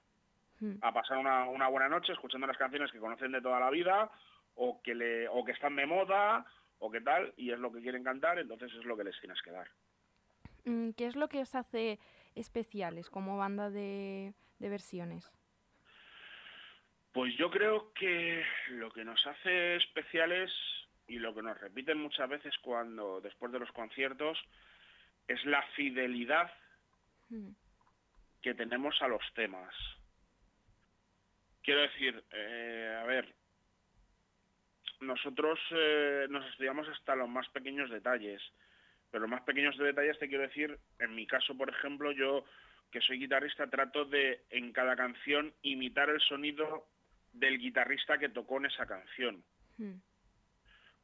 a 0.83 0.93
pasar 0.93 1.19
una, 1.19 1.69
buena 1.69 1.89
noche 1.89 2.13
escuchando 2.13 2.47
las 2.47 2.59
canciones 2.59 2.93
que 2.93 2.99
conocen 2.99 3.33
de 3.33 3.41
toda 3.41 3.61
la 3.61 3.71
vida 3.71 4.11
o 4.55 4.81
que 4.83 4.95
le 4.95 5.29
o 5.29 5.45
que 5.45 5.53
están 5.53 5.77
de 5.77 5.87
moda 5.87 6.47
o 6.79 6.91
qué 6.91 7.01
tal 7.01 7.33
y 7.37 7.51
es 7.51 7.59
lo 7.59 7.73
que 7.73 7.81
quieren 7.81 8.05
cantar, 8.05 8.39
entonces 8.39 8.73
es 8.73 8.85
lo 8.85 8.97
que 8.97 9.05
les 9.05 9.19
tienes 9.21 9.41
que 9.43 9.51
dar. 9.51 9.69
Mm, 10.65 10.91
¿Qué 10.91 11.07
es 11.07 11.17
lo 11.17 11.29
que 11.29 11.41
os 11.41 11.55
hace 11.55 11.99
especiales 12.35 13.11
como 13.11 13.39
banda 13.39 13.71
de 13.71 14.35
versiones? 14.59 15.36
Pues 17.17 17.35
yo 17.39 17.51
creo 17.51 17.95
que 17.95 18.45
lo 18.73 18.91
que 18.91 19.03
nos 19.03 19.27
hace 19.27 19.77
especiales 19.77 20.53
y 21.09 21.19
lo 21.19 21.35
que 21.35 21.41
nos 21.41 21.59
repiten 21.59 21.97
muchas 21.97 22.29
veces 22.29 22.53
cuando 22.59 23.23
después 23.23 23.51
de 23.53 23.59
los 23.59 23.73
conciertos 23.73 24.39
es 25.27 25.43
la 25.47 25.63
fidelidad 25.69 26.53
hmm. 27.31 27.53
que 28.43 28.53
tenemos 28.53 29.01
a 29.01 29.09
los 29.09 29.23
temas. 29.33 29.75
Quiero 31.63 31.81
decir, 31.81 32.23
eh, 32.33 32.99
a 33.03 33.07
ver, 33.07 33.35
nosotros 35.01 35.59
eh, 35.71 36.27
nos 36.29 36.45
estudiamos 36.51 36.87
hasta 36.87 37.17
los 37.17 37.31
más 37.31 37.49
pequeños 37.49 37.89
detalles, 37.89 38.43
pero 39.11 39.23
los 39.23 39.31
más 39.31 39.43
pequeños 39.45 39.79
detalles 39.79 40.19
te 40.19 40.29
quiero 40.29 40.43
decir, 40.43 40.79
en 40.99 41.15
mi 41.15 41.27
caso, 41.27 41.57
por 41.57 41.71
ejemplo, 41.71 42.13
yo 42.13 42.45
que 42.93 43.01
soy 43.01 43.19
guitarrista 43.19 43.71
trato 43.71 44.05
de 44.05 44.43
en 44.51 44.71
cada 44.75 44.95
canción 44.97 45.55
imitar 45.63 46.11
el 46.11 46.21
sonido 46.21 46.87
del 47.39 47.59
guitarrista 47.59 48.19
que 48.19 48.29
tocó 48.29 48.59
en 48.59 48.67
esa 48.67 48.87
canción. 48.87 49.43
Hmm. 49.79 49.97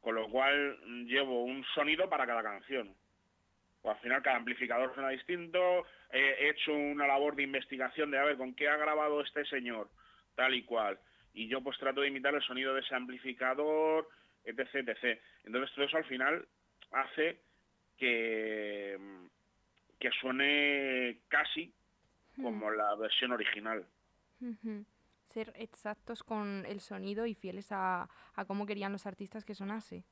Con 0.01 0.15
lo 0.15 0.29
cual 0.29 0.79
llevo 1.07 1.45
un 1.45 1.65
sonido 1.75 2.09
para 2.09 2.27
cada 2.27 2.43
canción. 2.43 2.95
O 3.83 3.91
al 3.91 3.99
final 3.99 4.23
cada 4.23 4.37
amplificador 4.37 4.95
suena 4.95 5.11
distinto, 5.11 5.85
he 6.11 6.49
hecho 6.51 6.73
una 6.73 7.07
labor 7.07 7.35
de 7.35 7.43
investigación 7.43 8.11
de 8.11 8.19
a 8.19 8.25
ver 8.25 8.37
con 8.37 8.55
qué 8.55 8.69
ha 8.69 8.77
grabado 8.77 9.21
este 9.21 9.45
señor, 9.47 9.91
tal 10.37 10.55
y 10.55 10.65
cual. 10.65 10.99
Y 11.35 11.49
yo 11.49 11.61
pues 11.63 11.79
trato 11.79 12.01
de 12.01 12.09
imitar 12.09 12.35
el 12.35 12.43
sonido 12.43 12.75
de 12.75 12.81
ese 12.81 12.95
amplificador, 12.95 14.09
etc, 14.45 14.89
etc. 14.89 15.21
Entonces 15.45 15.75
todo 15.75 15.85
eso 15.85 15.97
al 15.97 16.05
final 16.05 16.47
hace 16.93 17.41
que, 17.97 18.99
que 19.99 20.11
suene 20.21 21.21
casi 21.29 21.73
hmm. 22.37 22.43
como 22.43 22.71
la 22.71 22.95
versión 22.97 23.33
original 23.33 23.85
ser 25.33 25.53
exactos 25.57 26.23
con 26.23 26.65
el 26.67 26.81
sonido 26.81 27.27
y 27.27 27.35
fieles 27.35 27.69
a, 27.71 28.09
cómo 28.47 28.67
querían 28.67 28.93
los 28.93 29.07
artistas 29.07 29.45
que 29.45 29.55
sonase. 29.55 30.05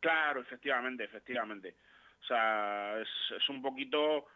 Claro, 0.00 0.40
efectivamente, 0.40 1.04
efectivamente. 1.04 1.74
O 2.22 2.26
sea, 2.26 2.98
es, 3.00 3.48
un 3.48 3.60
poquito 3.60 4.26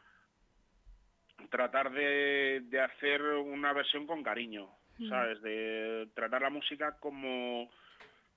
tratar 1.51 1.91
de, 1.93 2.63
hacer 2.81 3.23
una 3.23 3.73
versión 3.73 4.07
con 4.07 4.23
cariño, 4.23 4.69
mm. 4.99 5.09
¿sabes? 5.09 5.41
De 5.43 6.09
tratar 6.15 6.43
la 6.43 6.51
música 6.51 6.99
como, 6.99 7.71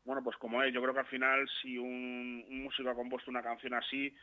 bueno, 0.04 0.24
pues 0.24 0.38
como 0.38 0.62
es. 0.63 0.74
Yo 0.74 0.82
creo 0.82 0.94
que 0.94 1.00
al 1.00 1.08
final 1.08 1.50
si 1.62 1.78
un, 1.78 2.46
músico 2.63 2.89
ha 2.89 2.96
compuesto 2.96 3.32
una 3.32 3.44
canción 3.44 3.74
así, 3.74 4.15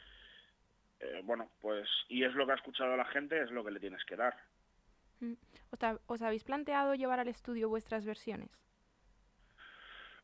eh, 1.01 1.21
bueno, 1.25 1.51
pues, 1.61 1.89
y 2.09 2.23
es 2.23 2.33
lo 2.35 2.47
que 2.47 2.53
ha 2.53 2.57
escuchado 2.57 2.97
la 2.97 3.05
gente, 3.07 3.41
es 3.43 3.51
lo 3.51 3.65
que 3.65 3.73
le 3.73 3.81
tienes 3.81 4.05
que 4.05 4.17
dar. 4.17 4.37
¿Os, 6.07 6.23
habéis 6.23 6.45
planteado 6.45 6.95
llevar 6.95 7.21
al 7.21 7.29
estudio 7.29 7.69
vuestras 7.69 8.05
versiones? 8.05 8.51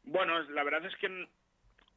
Bueno, 0.02 0.40
la 0.50 0.64
verdad 0.64 0.84
es 0.86 0.96
que 0.96 1.28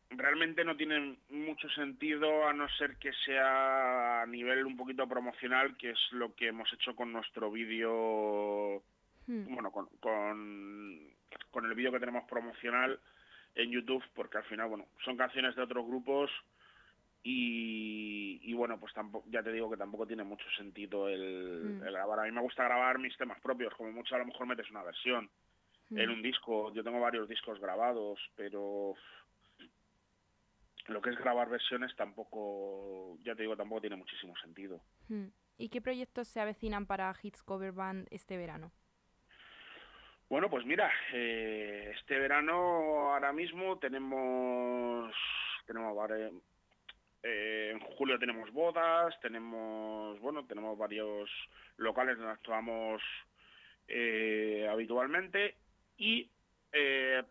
realmente 0.10 0.64
no 0.64 0.76
tiene 0.76 1.18
mucho 1.30 1.70
sentido 1.70 2.48
a 2.48 2.54
no 2.54 2.68
ser 2.70 2.98
que 2.98 3.12
sea 3.26 4.22
a 4.22 4.26
nivel 4.26 4.66
un 4.66 4.76
poquito 4.76 5.08
promocional, 5.08 5.78
que 5.78 5.92
es 5.92 6.00
lo 6.12 6.36
que 6.36 6.48
hemos 6.48 6.72
hecho 6.74 6.96
con 6.96 7.12
nuestro 7.12 7.50
vídeo, 7.50 8.84
hmm. 9.28 9.54
bueno, 9.54 9.72
con, 9.72 9.88
con 10.00 11.66
el 11.66 11.74
vídeo 11.74 11.92
que 11.92 12.00
tenemos 12.00 12.26
promocional 12.30 13.00
en 13.56 13.72
YouTube, 13.72 14.04
porque 14.14 14.38
al 14.38 14.46
final, 14.46 14.70
bueno, 14.70 14.88
son 15.04 15.18
canciones 15.18 15.56
de 15.56 15.64
otros 15.64 15.86
grupos 15.86 16.32
y, 17.24 18.54
bueno, 18.54 18.80
pues 18.80 18.94
tampoco, 18.94 19.28
ya 19.30 19.44
te 19.44 19.52
digo 19.52 19.70
que 19.70 19.78
tampoco 19.78 20.08
tiene 20.08 20.24
mucho 20.24 20.46
sentido 20.58 21.08
el, 21.08 21.78
mm. 21.78 21.80
grabar. 21.82 22.20
A 22.20 22.24
mí 22.24 22.32
me 22.32 22.42
gusta 22.42 22.64
grabar 22.64 23.00
mis 23.00 23.16
temas 23.18 23.40
propios, 23.42 23.74
como 23.76 23.92
mucho 23.92 24.16
a 24.16 24.20
lo 24.20 24.26
mejor 24.26 24.48
metes 24.48 24.70
una 24.72 24.84
versión 24.84 25.30
en 25.92 26.10
mm. 26.10 26.14
un 26.14 26.22
disco. 26.22 26.74
Yo 26.74 26.84
tengo 26.84 27.00
varios 27.00 27.28
discos 27.28 27.60
grabados, 27.60 28.20
pero 28.36 28.96
lo 30.88 31.02
que 31.02 31.12
es 31.12 31.18
grabar 31.18 31.50
versiones 31.50 31.96
tampoco, 31.96 33.18
ya 33.24 33.36
te 33.36 33.44
digo, 33.44 33.56
tampoco 33.56 33.82
tiene 33.82 33.96
muchísimo 33.96 34.36
sentido. 34.38 34.82
Hmm. 35.08 35.28
¿Y 35.58 35.70
qué 35.70 35.82
proyectos 35.82 36.28
se 36.28 36.40
avecinan 36.40 36.86
para 36.88 37.14
Hits 37.22 37.44
Cover 37.44 37.72
Band 37.72 38.08
este 38.10 38.38
verano? 38.38 38.72
Bueno, 40.30 40.50
pues 40.50 40.66
mira, 40.66 40.92
eh, 41.14 41.92
este 41.94 42.18
verano 42.18 43.12
ahora 43.12 43.34
mismo 43.34 43.78
tenemos, 43.80 45.14
tenemos 45.68 45.90
eh, 47.24 47.72
en 47.74 47.80
julio 47.80 48.20
tenemos 48.20 48.52
bodas, 48.52 49.20
tenemos, 49.22 50.20
bueno, 50.20 50.46
tenemos 50.46 50.78
varios 50.78 51.30
locales 51.78 52.18
donde 52.18 52.34
actuamos 52.34 53.02
eh, 53.88 54.68
habitualmente 54.70 55.56
y 55.98 56.30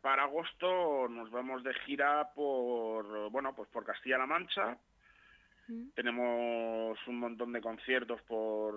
para 0.03 0.24
agosto 0.24 1.09
nos 1.09 1.31
vamos 1.31 1.64
de 1.64 1.72
gira 1.72 2.31
por, 2.35 3.31
bueno, 3.31 3.55
pues 3.55 3.70
por 3.70 3.87
Castilla-La 3.87 4.26
Mancha. 4.26 4.76
Mm. 5.66 5.88
Tenemos 5.94 6.98
un 7.07 7.18
montón 7.18 7.53
de 7.55 7.62
conciertos 7.62 8.20
por 8.22 8.74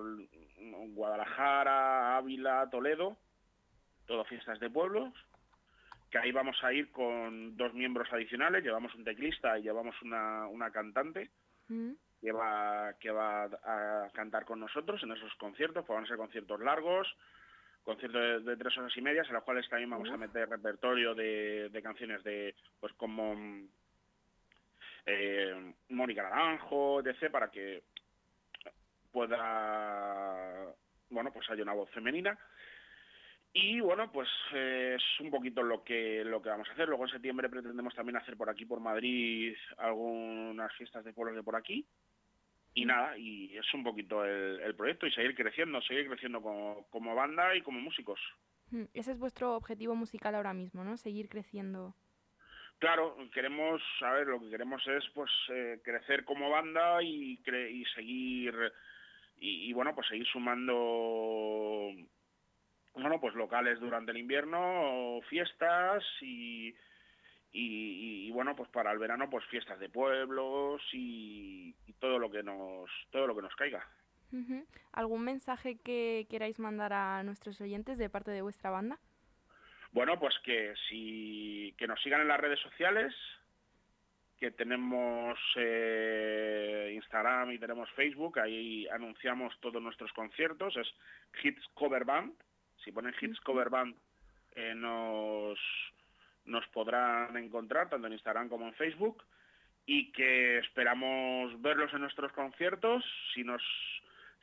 Guadalajara, 0.93 2.15
Ávila, 2.15 2.69
Toledo 2.71 3.17
todo 4.06 4.26
fiestas 4.26 4.60
de 4.60 4.69
pueblos, 4.69 5.13
que 6.13 6.19
ahí 6.19 6.32
vamos 6.32 6.56
a 6.63 6.71
ir 6.71 6.91
con 6.91 7.58
dos 7.58 7.73
miembros 7.73 8.08
adicionales, 8.13 8.63
llevamos 8.63 8.93
un 8.93 9.04
teclista 9.04 9.58
y 9.58 9.63
llevamos 9.63 9.99
una, 10.04 10.45
una 10.45 10.69
cantante 10.69 11.32
mm. 11.69 11.91
que, 12.21 12.32
va, 12.32 12.93
que 12.99 13.10
va 13.10 13.45
a 13.45 14.12
cantar 14.13 14.45
con 14.45 14.60
nosotros 14.60 15.02
en 15.02 15.12
esos 15.13 15.34
conciertos, 15.39 15.84
pues 15.84 15.95
van 15.95 16.06
a 16.06 16.08
ser 16.08 16.17
conciertos 16.17 16.60
largos, 16.60 17.08
conciertos 17.82 18.45
de, 18.45 18.58
tres 18.58 18.78
horas 18.78 18.95
y 18.95 19.02
media, 19.02 19.23
en 19.23 19.34
los 19.34 19.43
cuales 19.43 19.67
también 19.67 19.89
vamos 19.89 20.08
a 20.12 20.17
meter 20.17 20.47
repertorio 20.47 21.15
de, 21.15 21.69
de 21.69 21.82
canciones 21.82 22.23
de, 22.23 22.54
pues 22.80 22.93
como 22.93 23.36
eh, 25.08 25.73
Mónica 25.89 26.21
Naranjo, 26.21 26.99
etc., 26.99 27.32
para 27.32 27.49
que 27.49 27.82
pueda, 29.12 30.76
bueno, 31.10 31.34
pues 31.34 31.49
haya 31.49 31.63
una 31.63 31.73
voz 31.73 31.89
femenina 31.89 32.38
y 33.56 33.80
bueno, 33.82 34.12
pues 34.12 34.28
eh, 34.54 34.98
es 34.98 35.20
un 35.20 35.30
poquito 35.30 35.62
lo 35.62 35.84
que 35.84 36.24
lo 36.26 36.42
que 36.42 36.50
vamos 36.50 36.68
a 36.68 36.74
hacer. 36.74 36.89
Luego 36.89 37.06
en 37.06 37.12
septiembre 37.12 37.50
pretendemos 37.50 37.94
también 37.94 38.18
hacer 38.18 38.36
por 38.36 38.50
aquí, 38.50 38.66
por 38.66 38.80
Madrid, 38.80 39.56
algunas 39.78 40.74
fiestas 40.74 41.06
de 41.06 41.13
pueblos 41.13 41.36
de 41.36 41.44
por 41.44 41.56
aquí. 41.56 41.88
Y 42.74 42.86
nada, 42.86 43.16
y 43.16 43.56
es 43.56 43.72
un 43.76 43.84
poquito 43.84 44.26
el, 44.26 44.76
proyecto 44.76 45.06
y 45.06 45.12
seguir 45.12 45.36
creciendo, 45.36 45.80
seguir 45.84 46.08
creciendo 46.08 46.42
como, 46.42 46.88
como, 46.89 47.13
banda 47.13 47.56
y 47.56 47.62
como 47.62 47.80
músicos. 47.80 48.20
Hmm, 48.72 48.86
ese 48.96 49.12
es 49.12 49.20
vuestro 49.20 49.56
objetivo 49.56 49.94
musical 49.94 50.34
ahora 50.34 50.56
mismo, 50.56 50.84
¿no? 50.84 50.98
Seguir 50.98 51.30
creciendo. 51.30 51.94
Claro, 52.80 53.16
queremos, 53.32 53.84
a 54.02 54.13
ver, 54.13 54.26
lo 54.26 54.39
que 54.42 54.50
queremos 54.50 54.82
es 54.88 55.08
pues 55.13 55.30
eh, 55.50 55.80
crecer 55.84 56.26
como 56.26 56.50
banda 56.50 57.04
y, 57.04 57.39
y 57.46 57.86
seguir, 57.94 58.56
y, 59.38 59.70
y 59.70 59.74
bueno, 59.74 59.94
pues 59.94 60.08
seguir 60.08 60.26
sumando 60.26 61.92
bueno, 62.94 63.20
pues 63.20 63.34
locales 63.36 63.80
durante 63.80 64.12
el 64.12 64.18
invierno, 64.18 65.20
fiestas 65.30 66.04
y, 66.22 66.76
y, 67.52 68.32
bueno, 68.32 68.56
pues 68.56 68.70
para 68.70 68.92
el 68.92 69.00
verano, 69.00 69.30
pues 69.30 69.46
fiestas 69.46 69.80
de 69.80 69.90
pueblos 69.90 70.82
y, 70.92 71.76
todo 72.00 72.20
lo 72.20 72.30
que 72.30 72.44
nos 72.44 72.90
todo 73.12 73.28
lo 73.28 73.36
que 73.36 73.42
nos 73.42 73.56
caiga. 73.56 73.88
¿Algún 74.92 75.24
mensaje 75.24 75.78
que 75.78 76.26
queráis 76.30 76.60
mandar 76.60 76.92
a 76.92 77.24
nuestros 77.24 77.62
oyentes 77.62 77.98
de 77.98 78.10
parte 78.10 78.32
de 78.32 78.42
vuestra 78.42 78.72
banda? 78.72 79.00
Bueno, 79.94 80.20
pues 80.20 80.36
que 80.44 80.74
si 80.90 81.74
que 81.78 81.88
nos 81.88 82.02
sigan 82.02 82.22
en 82.22 82.28
las 82.28 82.40
redes 82.40 82.60
sociales, 82.60 83.14
que 84.40 84.52
tenemos 84.52 85.40
eh, 85.56 86.92
Instagram 86.96 87.52
y 87.52 87.60
tenemos 87.60 87.90
Facebook, 87.92 88.40
ahí 88.40 88.88
anunciamos 88.90 89.58
todos 89.62 89.82
nuestros 89.82 90.12
conciertos, 90.12 90.76
es 90.76 90.88
Hits 91.42 91.66
Cover 91.76 92.04
Band, 92.04 92.34
si 92.84 92.91
ponen 92.91 93.15
Hits 93.19 93.39
Cover 93.41 93.69
Band 93.69 93.96
eh, 94.56 94.74
nos, 94.76 95.58
nos 96.46 96.67
podrán 96.67 97.36
encontrar 97.38 97.89
tanto 97.89 98.08
en 98.08 98.13
Instagram 98.13 98.50
como 98.50 98.67
en 98.67 98.74
Facebook 98.74 99.24
y 99.86 100.12
que 100.12 100.60
esperamos 100.60 101.62
verlos 101.62 101.93
en 101.93 102.02
nuestros 102.02 102.32
conciertos. 102.34 103.04
Si 103.34 103.43
nos, 103.43 103.62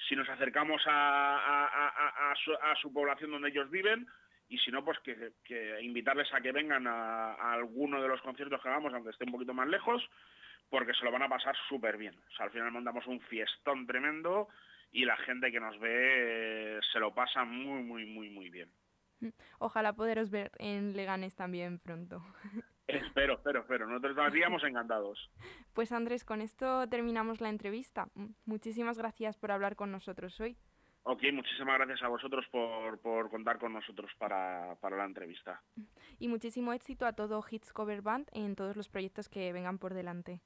si 0.09 0.16
nos 0.16 0.29
acercamos 0.29 0.83
a, 0.87 2.35
su, 2.81 2.92
población 2.92 3.31
donde 3.31 3.48
ellos 3.48 3.70
viven 3.70 4.07
y 4.48 4.59
si 4.59 4.70
no, 4.70 4.85
pues 4.85 4.98
que, 5.00 5.81
invitarles 5.81 6.33
a 6.35 6.40
que 6.40 6.53
vengan 6.53 6.87
a, 6.87 7.35
alguno 7.53 8.03
de 8.03 8.09
los 8.09 8.20
conciertos 8.20 8.61
que 8.61 8.68
hagamos, 8.68 8.92
aunque 8.92 9.11
esté 9.11 9.24
un 9.24 9.33
poquito 9.33 9.55
más 9.55 9.68
lejos, 9.68 10.03
porque 10.68 10.94
se 10.94 11.05
lo 11.05 11.12
van 11.12 11.22
a 11.22 11.29
pasar 11.29 11.57
súper 11.68 11.96
bien. 11.96 12.16
O 12.33 12.37
sea, 12.37 12.46
al 12.46 12.53
final 12.53 12.72
mandamos 12.72 13.07
un 13.07 13.20
fiestón 13.20 13.87
tremendo 13.87 14.48
y 14.92 15.05
la 15.05 15.16
gente 15.18 15.50
que 15.50 15.61
nos 15.61 15.79
ve 15.79 16.76
eh, 16.76 16.81
se 16.92 16.98
lo 16.98 17.14
pasa 17.14 17.44
muy, 17.44 17.83
muy, 17.83 18.07
muy, 18.07 18.31
muy 18.31 18.50
bien. 18.50 18.70
Ojalá 19.59 19.92
poderos 19.92 20.31
ver 20.31 20.50
en 20.59 20.96
Leganes 20.96 21.37
también 21.37 21.79
pronto. 21.79 22.22
Espero, 22.87 23.35
espero, 23.35 23.61
espero. 23.61 23.87
Nosotros 23.87 24.16
estaríamos 24.16 24.64
encantados. 24.64 25.31
Pues 25.74 25.92
Andrés, 25.92 26.24
con 26.24 26.40
esto 26.40 26.88
terminamos 26.88 27.40
la 27.40 27.48
entrevista. 27.48 28.09
Muchísimas 28.44 28.98
gracias 28.98 29.38
por 29.38 29.53
hablar 29.53 29.76
con 29.76 29.92
nosotros 29.92 30.38
hoy. 30.40 30.57
Ok, 31.05 31.22
muchísimas 31.33 31.79
gracias 31.79 32.03
a 32.03 32.09
vosotros 32.09 32.44
por, 32.50 32.98
por 33.00 33.31
contar 33.31 33.59
con 33.59 33.72
nosotros 33.72 34.11
para, 34.18 34.74
para, 34.81 34.96
la 34.96 35.05
entrevista. 35.05 35.62
Y 36.18 36.26
muchísimo 36.26 36.72
éxito 36.72 37.07
a 37.07 37.12
todo 37.12 37.42
Hits 37.48 37.72
Cover 37.72 38.03
Band 38.03 38.29
en 38.33 38.57
todos 38.57 38.76
los 38.76 38.88
proyectos 38.88 39.29
que 39.29 39.53
vengan 39.53 39.79
por 39.79 39.94
delante. 39.94 40.40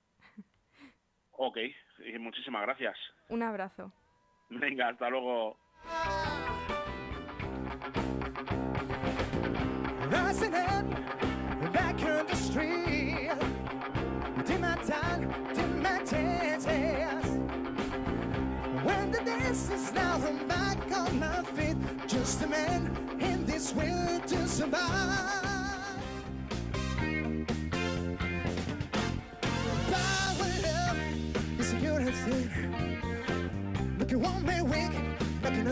Ok, 1.33 1.57
y 2.07 2.19
muchísimas 2.19 2.63
gracias. 2.63 2.97
Un 3.31 3.43
abrazo. 3.43 3.93
Venga, 4.51 4.87
hasta 4.89 5.09
luego. 5.11 5.57
This 19.55 19.71
is 19.71 19.93
now 19.95 20.17
I'm 20.17 20.49
back 20.49 20.79
on 20.93 21.21
my 21.21 21.43
feet. 21.55 21.77
Just 22.09 22.43
a 22.43 22.49
man 22.49 22.91
in 23.21 23.47
this 23.47 23.73
world 23.73 24.27
to 24.27 24.49
survive. 24.49 25.54